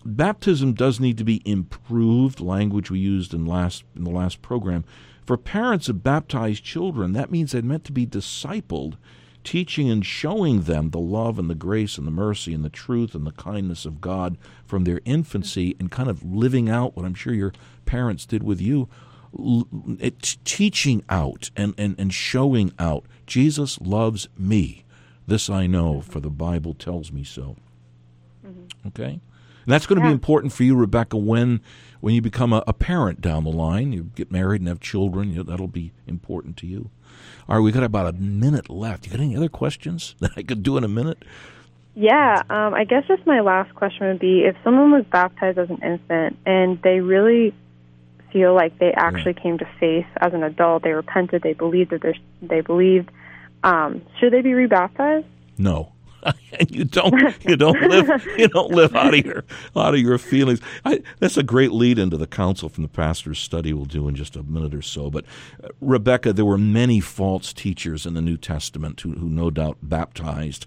baptism 0.06 0.72
does 0.72 1.00
need 1.00 1.18
to 1.18 1.24
be 1.24 1.42
improved. 1.44 2.40
Language 2.40 2.90
we 2.90 2.98
used 2.98 3.34
in 3.34 3.44
last 3.44 3.84
in 3.94 4.04
the 4.04 4.10
last 4.10 4.42
program. 4.42 4.84
For 5.24 5.36
parents 5.36 5.88
of 5.88 6.04
baptized 6.04 6.64
children, 6.64 7.12
that 7.12 7.32
means 7.32 7.50
they're 7.50 7.62
meant 7.62 7.84
to 7.84 7.92
be 7.92 8.06
discipled 8.06 8.94
teaching 9.46 9.88
and 9.88 10.04
showing 10.04 10.62
them 10.62 10.90
the 10.90 10.98
love 10.98 11.38
and 11.38 11.48
the 11.48 11.54
grace 11.54 11.96
and 11.96 12.06
the 12.06 12.10
mercy 12.10 12.52
and 12.52 12.64
the 12.64 12.68
truth 12.68 13.14
and 13.14 13.24
the 13.24 13.32
kindness 13.32 13.86
of 13.86 14.00
God 14.00 14.36
from 14.66 14.82
their 14.82 15.00
infancy 15.04 15.76
and 15.78 15.90
kind 15.90 16.10
of 16.10 16.24
living 16.24 16.68
out 16.68 16.96
what 16.96 17.06
I'm 17.06 17.14
sure 17.14 17.32
your 17.32 17.52
parents 17.86 18.26
did 18.26 18.42
with 18.42 18.60
you. 18.60 18.88
teaching 20.44 21.04
out 21.08 21.50
and, 21.56 21.74
and, 21.78 21.94
and 21.98 22.12
showing 22.12 22.72
out 22.78 23.04
Jesus 23.26 23.80
loves 23.80 24.28
me. 24.36 24.84
This 25.28 25.48
I 25.48 25.68
know, 25.68 26.00
for 26.00 26.18
the 26.18 26.30
Bible 26.30 26.74
tells 26.74 27.12
me 27.12 27.22
so. 27.22 27.56
Mm-hmm. 28.44 28.88
Okay? 28.88 29.20
And 29.66 29.72
that's 29.72 29.84
going 29.84 30.00
to 30.00 30.06
be 30.06 30.12
important 30.12 30.52
for 30.52 30.62
you, 30.62 30.76
Rebekah, 30.76 31.16
when 31.16 31.60
when 32.00 32.14
you 32.14 32.22
become 32.22 32.52
a, 32.52 32.62
a 32.68 32.72
parent 32.72 33.20
down 33.20 33.42
the 33.42 33.50
line. 33.50 33.92
You 33.92 34.10
get 34.14 34.30
married 34.30 34.60
and 34.60 34.68
have 34.68 34.78
children. 34.78 35.30
You 35.30 35.38
know, 35.38 35.42
that'll 35.42 35.66
be 35.66 35.92
important 36.06 36.56
to 36.58 36.66
you. 36.66 36.90
All 37.48 37.56
right, 37.56 37.62
we 37.62 37.72
got 37.72 37.82
about 37.82 38.06
a 38.06 38.12
minute 38.12 38.70
left. 38.70 39.06
You 39.06 39.10
got 39.12 39.20
any 39.20 39.36
other 39.36 39.48
questions 39.48 40.14
that 40.20 40.30
I 40.36 40.42
could 40.42 40.62
do 40.62 40.76
in 40.76 40.84
a 40.84 40.88
minute? 40.88 41.24
Yeah, 41.96 42.42
um, 42.48 42.74
I 42.74 42.84
guess 42.84 43.04
just 43.08 43.26
my 43.26 43.40
last 43.40 43.74
question 43.74 44.06
would 44.06 44.20
be 44.20 44.44
if 44.44 44.54
someone 44.62 44.92
was 44.92 45.04
baptized 45.06 45.58
as 45.58 45.70
an 45.70 45.78
infant 45.82 46.38
and 46.44 46.80
they 46.82 47.00
really 47.00 47.54
feel 48.32 48.54
like 48.54 48.78
they 48.78 48.92
actually 48.92 49.32
came 49.32 49.56
to 49.58 49.68
faith 49.80 50.06
as 50.18 50.34
an 50.34 50.42
adult, 50.42 50.82
they 50.82 50.92
repented, 50.92 51.42
they 51.42 51.54
believed 51.54 51.90
that 51.90 52.14
they 52.42 52.60
believed, 52.60 53.10
um, 53.64 54.02
should 54.20 54.32
they 54.32 54.42
be 54.42 54.52
rebaptized? 54.52 55.26
No. 55.56 55.92
And 56.58 56.70
you 56.70 56.84
don't 56.84 57.44
you 57.44 57.54
don't 57.54 57.78
live 57.82 58.26
you 58.38 58.48
don't 58.48 58.70
live 58.70 58.96
out 58.96 59.12
of 59.12 59.26
your 59.26 59.44
out 59.76 59.92
of 59.92 60.00
your 60.00 60.16
feelings. 60.16 60.58
I, 60.86 61.02
that's 61.18 61.36
a 61.36 61.42
great 61.42 61.70
lead 61.70 61.98
into 61.98 62.16
the 62.16 62.26
counsel 62.26 62.70
from 62.70 62.82
the 62.82 62.88
pastor's 62.88 63.38
study 63.38 63.74
we'll 63.74 63.84
do 63.84 64.08
in 64.08 64.14
just 64.14 64.36
a 64.36 64.42
minute 64.42 64.74
or 64.74 64.80
so. 64.80 65.10
But 65.10 65.26
uh, 65.62 65.68
Rebekah, 65.82 66.32
there 66.32 66.46
were 66.46 66.56
many 66.56 67.00
false 67.00 67.52
teachers 67.52 68.06
in 68.06 68.14
the 68.14 68.22
New 68.22 68.38
Testament 68.38 68.98
who, 69.02 69.12
who 69.12 69.28
no 69.28 69.50
doubt 69.50 69.76
baptized. 69.82 70.66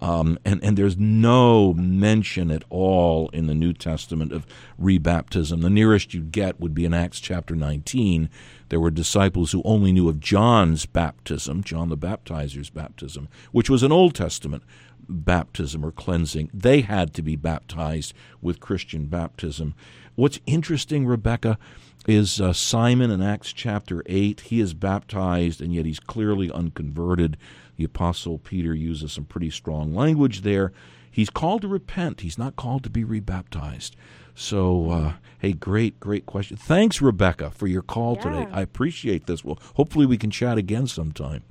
Um, 0.00 0.38
and, 0.44 0.62
and 0.64 0.76
there's 0.76 0.96
no 0.96 1.74
mention 1.74 2.50
at 2.50 2.64
all 2.70 3.28
in 3.30 3.46
the 3.46 3.54
New 3.54 3.72
Testament 3.72 4.32
of 4.32 4.46
rebaptism. 4.80 5.60
The 5.60 5.70
nearest 5.70 6.14
you'd 6.14 6.32
get 6.32 6.58
would 6.58 6.74
be 6.74 6.84
in 6.84 6.94
Acts 6.94 7.20
chapter 7.20 7.54
19. 7.54 8.30
There 8.70 8.80
were 8.80 8.90
disciples 8.90 9.52
who 9.52 9.62
only 9.64 9.92
knew 9.92 10.08
of 10.08 10.20
John's 10.20 10.86
baptism, 10.86 11.62
John 11.62 11.90
the 11.90 11.96
Baptizer's 11.96 12.70
baptism, 12.70 13.28
which 13.52 13.68
was 13.68 13.82
an 13.82 13.92
Old 13.92 14.14
Testament 14.14 14.62
baptism 15.10 15.84
or 15.84 15.92
cleansing. 15.92 16.50
They 16.54 16.82
had 16.82 17.12
to 17.14 17.22
be 17.22 17.36
baptized 17.36 18.14
with 18.40 18.60
Christian 18.60 19.06
baptism. 19.06 19.74
What's 20.14 20.40
interesting, 20.46 21.06
Rebekah, 21.06 21.58
is 22.06 22.40
uh, 22.40 22.52
Simon 22.52 23.10
in 23.10 23.22
Acts 23.22 23.52
chapter 23.52 24.02
8. 24.06 24.40
He 24.40 24.60
is 24.60 24.74
baptized, 24.74 25.60
and 25.60 25.74
yet 25.74 25.86
he's 25.86 26.00
clearly 26.00 26.50
unconverted. 26.50 27.36
The 27.76 27.84
Apostle 27.84 28.38
Peter 28.38 28.74
uses 28.74 29.12
some 29.12 29.24
pretty 29.24 29.50
strong 29.50 29.94
language 29.94 30.42
there. 30.42 30.72
He's 31.10 31.30
called 31.30 31.62
to 31.62 31.68
repent, 31.68 32.20
he's 32.20 32.38
not 32.38 32.56
called 32.56 32.84
to 32.84 32.90
be 32.90 33.04
rebaptized. 33.04 33.96
So, 34.34 34.90
uh, 34.90 35.12
hey, 35.38 35.52
great, 35.52 35.98
great 36.00 36.24
question. 36.24 36.56
Thanks, 36.56 37.02
Rebekah, 37.02 37.50
for 37.50 37.66
your 37.66 37.82
call 37.82 38.16
today. 38.16 38.46
I 38.52 38.62
appreciate 38.62 39.26
this. 39.26 39.44
Well, 39.44 39.58
hopefully, 39.74 40.06
we 40.06 40.16
can 40.16 40.30
chat 40.30 40.56
again 40.56 40.86
sometime. 40.86 41.42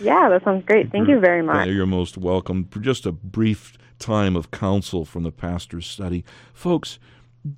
Yeah, 0.00 0.28
that 0.28 0.44
sounds 0.44 0.64
great. 0.64 0.90
Thank 0.90 1.08
you 1.08 1.20
very 1.20 1.42
much. 1.42 1.68
You're 1.68 1.86
most 1.86 2.18
welcome. 2.18 2.66
For 2.66 2.80
just 2.80 3.06
a 3.06 3.12
brief 3.12 3.76
time 3.98 4.36
of 4.36 4.50
counsel 4.50 5.04
from 5.04 5.22
the 5.22 5.32
pastor's 5.32 5.86
study. 5.86 6.24
Folks, 6.52 6.98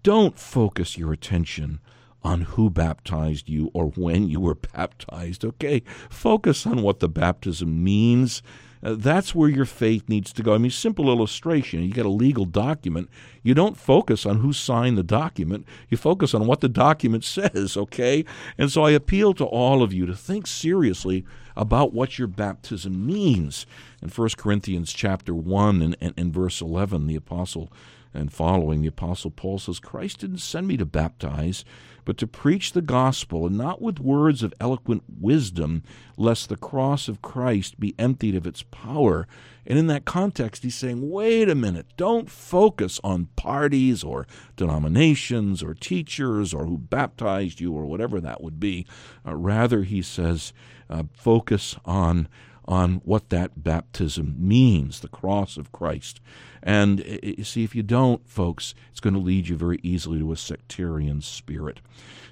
don't 0.02 0.38
focus 0.38 0.96
your 0.98 1.12
attention 1.12 1.80
on 2.22 2.42
who 2.42 2.68
baptized 2.70 3.48
you 3.48 3.70
or 3.74 3.86
when 3.86 4.28
you 4.28 4.40
were 4.40 4.54
baptized, 4.74 5.44
okay? 5.44 5.82
Focus 6.10 6.66
on 6.66 6.82
what 6.82 7.00
the 7.00 7.08
baptism 7.08 7.82
means. 7.82 8.42
Uh, 8.82 8.94
that's 8.96 9.34
where 9.34 9.48
your 9.48 9.64
faith 9.64 10.08
needs 10.08 10.32
to 10.32 10.42
go. 10.42 10.54
I 10.54 10.58
mean, 10.58 10.70
simple 10.70 11.08
illustration. 11.08 11.82
You 11.82 11.92
get 11.92 12.06
a 12.06 12.10
legal 12.10 12.44
document. 12.44 13.08
You 13.42 13.54
don't 13.54 13.76
focus 13.76 14.24
on 14.24 14.40
who 14.40 14.52
signed 14.52 14.96
the 14.96 15.02
document. 15.02 15.66
You 15.88 15.96
focus 15.96 16.34
on 16.34 16.46
what 16.46 16.60
the 16.60 16.68
document 16.68 17.24
says, 17.24 17.76
okay? 17.76 18.24
And 18.56 18.70
so 18.70 18.84
I 18.84 18.90
appeal 18.90 19.34
to 19.34 19.44
all 19.44 19.82
of 19.82 19.92
you 19.92 20.06
to 20.06 20.14
think 20.14 20.46
seriously 20.46 21.24
about 21.56 21.92
what 21.92 22.18
your 22.18 22.28
baptism 22.28 23.04
means. 23.06 23.66
In 24.00 24.08
1 24.10 24.28
Corinthians 24.36 24.92
chapter 24.92 25.34
1 25.34 25.82
and, 25.82 25.96
and, 26.00 26.14
and 26.16 26.32
verse 26.32 26.60
11, 26.60 27.06
the 27.06 27.16
apostle 27.16 27.72
and 28.14 28.32
following, 28.32 28.80
the 28.80 28.88
apostle 28.88 29.30
Paul 29.30 29.58
says, 29.58 29.78
Christ 29.78 30.20
didn't 30.20 30.38
send 30.38 30.66
me 30.66 30.76
to 30.76 30.86
baptize, 30.86 31.64
but 32.04 32.16
to 32.18 32.26
preach 32.26 32.72
the 32.72 32.80
gospel, 32.80 33.46
and 33.46 33.58
not 33.58 33.82
with 33.82 34.00
words 34.00 34.42
of 34.42 34.54
eloquent 34.60 35.02
wisdom, 35.20 35.82
lest 36.16 36.48
the 36.48 36.56
cross 36.56 37.06
of 37.06 37.20
Christ 37.20 37.78
be 37.78 37.94
emptied 37.98 38.34
of 38.34 38.46
its 38.46 38.62
power. 38.62 39.28
And 39.66 39.78
in 39.78 39.88
that 39.88 40.06
context, 40.06 40.62
he's 40.62 40.74
saying, 40.74 41.10
wait 41.10 41.50
a 41.50 41.54
minute, 41.54 41.86
don't 41.98 42.30
focus 42.30 42.98
on 43.04 43.28
parties 43.36 44.02
or 44.02 44.26
denominations 44.56 45.62
or 45.62 45.74
teachers 45.74 46.54
or 46.54 46.64
who 46.64 46.78
baptized 46.78 47.60
you 47.60 47.74
or 47.74 47.84
whatever 47.84 48.22
that 48.22 48.42
would 48.42 48.58
be. 48.58 48.86
Uh, 49.26 49.36
rather, 49.36 49.82
he 49.82 50.00
says, 50.00 50.54
uh, 50.88 51.02
focus 51.12 51.76
on 51.84 52.26
on 52.68 53.00
what 53.02 53.30
that 53.30 53.64
baptism 53.64 54.36
means, 54.38 55.00
the 55.00 55.08
cross 55.08 55.56
of 55.56 55.72
Christ. 55.72 56.20
And 56.62 57.00
uh, 57.00 57.18
you 57.22 57.42
see, 57.42 57.64
if 57.64 57.74
you 57.74 57.82
don't, 57.82 58.28
folks, 58.28 58.74
it's 58.90 59.00
going 59.00 59.14
to 59.14 59.20
lead 59.20 59.48
you 59.48 59.56
very 59.56 59.80
easily 59.82 60.18
to 60.18 60.32
a 60.32 60.36
sectarian 60.36 61.22
spirit. 61.22 61.80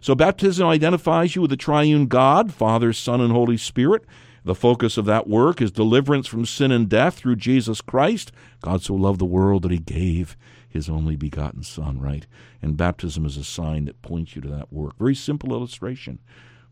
So, 0.03 0.15
baptism 0.15 0.69
identifies 0.69 1.35
you 1.35 1.43
with 1.43 1.51
the 1.51 1.57
triune 1.57 2.07
God, 2.07 2.53
Father, 2.53 2.93
Son, 2.93 3.21
and 3.21 3.33
Holy 3.33 3.57
Spirit. 3.57 4.05
The 4.45 4.55
focus 4.55 4.97
of 4.97 5.07
that 5.07 5.27
work 5.27 5.61
is 5.61 5.73
deliverance 5.73 6.29
from 6.29 6.45
sin 6.45 6.71
and 6.71 6.89
death 6.89 7.15
through 7.15 7.37
Jesus 7.37 7.81
Christ. 7.81 8.31
God 8.61 8.83
so 8.83 8.95
loved 8.95 9.21
the 9.21 9.25
world 9.25 9.63
that 9.63 9.73
he 9.73 9.79
gave 9.79 10.37
his 10.69 10.89
only 10.89 11.17
begotten 11.17 11.63
Son, 11.63 11.99
right? 11.99 12.27
And 12.61 12.77
baptism 12.77 13.25
is 13.25 13.39
a 13.39 13.43
sign 13.43 13.87
that 13.87 14.03
points 14.03 14.37
you 14.37 14.43
to 14.43 14.49
that 14.49 14.73
work. 14.73 14.99
Very 14.99 15.15
simple 15.15 15.53
illustration. 15.53 16.21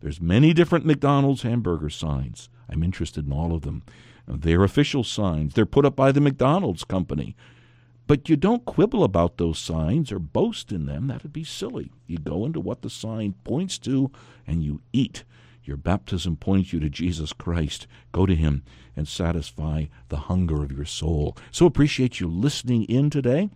There's 0.04 0.20
many 0.20 0.52
different 0.52 0.84
McDonald's 0.84 1.44
hamburger 1.44 1.88
signs. 1.88 2.50
I'm 2.68 2.82
interested 2.82 3.24
in 3.24 3.32
all 3.32 3.54
of 3.54 3.62
them. 3.62 3.84
They're 4.28 4.62
official 4.62 5.02
signs. 5.02 5.54
They're 5.54 5.64
put 5.64 5.86
up 5.86 5.96
by 5.96 6.12
the 6.12 6.20
McDonald's 6.20 6.84
company. 6.84 7.34
But 8.06 8.28
you 8.28 8.36
don't 8.36 8.66
quibble 8.66 9.02
about 9.02 9.38
those 9.38 9.58
signs 9.58 10.12
or 10.12 10.18
boast 10.18 10.72
in 10.72 10.84
them. 10.84 11.06
That 11.06 11.22
would 11.22 11.32
be 11.32 11.42
silly. 11.42 11.90
You 12.06 12.18
go 12.18 12.44
into 12.44 12.60
what 12.60 12.82
the 12.82 12.90
sign 12.90 13.32
points 13.44 13.78
to 13.78 14.10
and 14.46 14.62
you 14.62 14.82
eat. 14.92 15.24
Your 15.64 15.78
baptism 15.78 16.36
points 16.36 16.74
you 16.74 16.80
to 16.80 16.90
Jesus 16.90 17.32
Christ. 17.32 17.86
Go 18.12 18.26
to 18.26 18.34
Him 18.34 18.62
and 18.94 19.08
satisfy 19.08 19.86
the 20.10 20.18
hunger 20.18 20.62
of 20.62 20.70
your 20.70 20.84
soul. 20.84 21.34
So 21.50 21.64
appreciate 21.64 22.20
you 22.20 22.28
listening 22.28 22.84
in 22.84 23.08
today. 23.08 23.48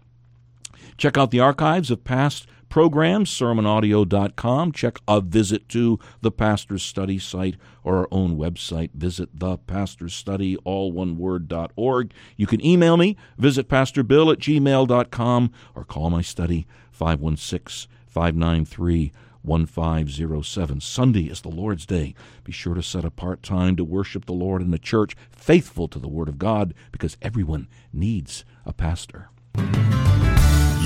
Check 0.96 1.18
out 1.18 1.30
the 1.30 1.40
archives 1.40 1.90
of 1.90 2.04
past 2.04 2.46
programs, 2.68 3.30
sermonaudio.com. 3.30 4.72
Check 4.72 4.98
a 5.06 5.20
visit 5.20 5.68
to 5.70 5.98
the 6.20 6.30
Pastor's 6.30 6.82
Study 6.82 7.18
site 7.18 7.56
or 7.84 7.98
our 7.98 8.08
own 8.10 8.36
website. 8.36 8.92
Visit 8.92 9.30
the 9.32 9.58
Pastor's 9.58 10.14
Study, 10.14 10.56
all 10.64 10.92
one 10.92 11.16
word, 11.18 11.48
dot 11.48 11.72
org. 11.76 12.12
You 12.36 12.46
can 12.46 12.64
email 12.64 12.96
me, 12.96 13.16
visit 13.36 13.68
pastorbill 13.68 14.32
at 14.32 14.38
gmail.com, 14.38 15.52
or 15.74 15.84
call 15.84 16.10
my 16.10 16.22
study, 16.22 16.66
516 16.90 17.90
593 18.06 19.12
1507. 19.42 20.80
Sunday 20.80 21.24
is 21.24 21.40
the 21.40 21.48
Lord's 21.48 21.86
Day. 21.86 22.14
Be 22.44 22.52
sure 22.52 22.74
to 22.74 22.82
set 22.82 23.04
apart 23.04 23.42
time 23.42 23.76
to 23.76 23.84
worship 23.84 24.26
the 24.26 24.32
Lord 24.32 24.62
in 24.62 24.70
the 24.70 24.78
church, 24.78 25.16
faithful 25.30 25.88
to 25.88 25.98
the 25.98 26.08
Word 26.08 26.28
of 26.28 26.38
God, 26.38 26.74
because 26.92 27.16
everyone 27.22 27.68
needs 27.92 28.44
a 28.66 28.72
pastor. 28.72 29.30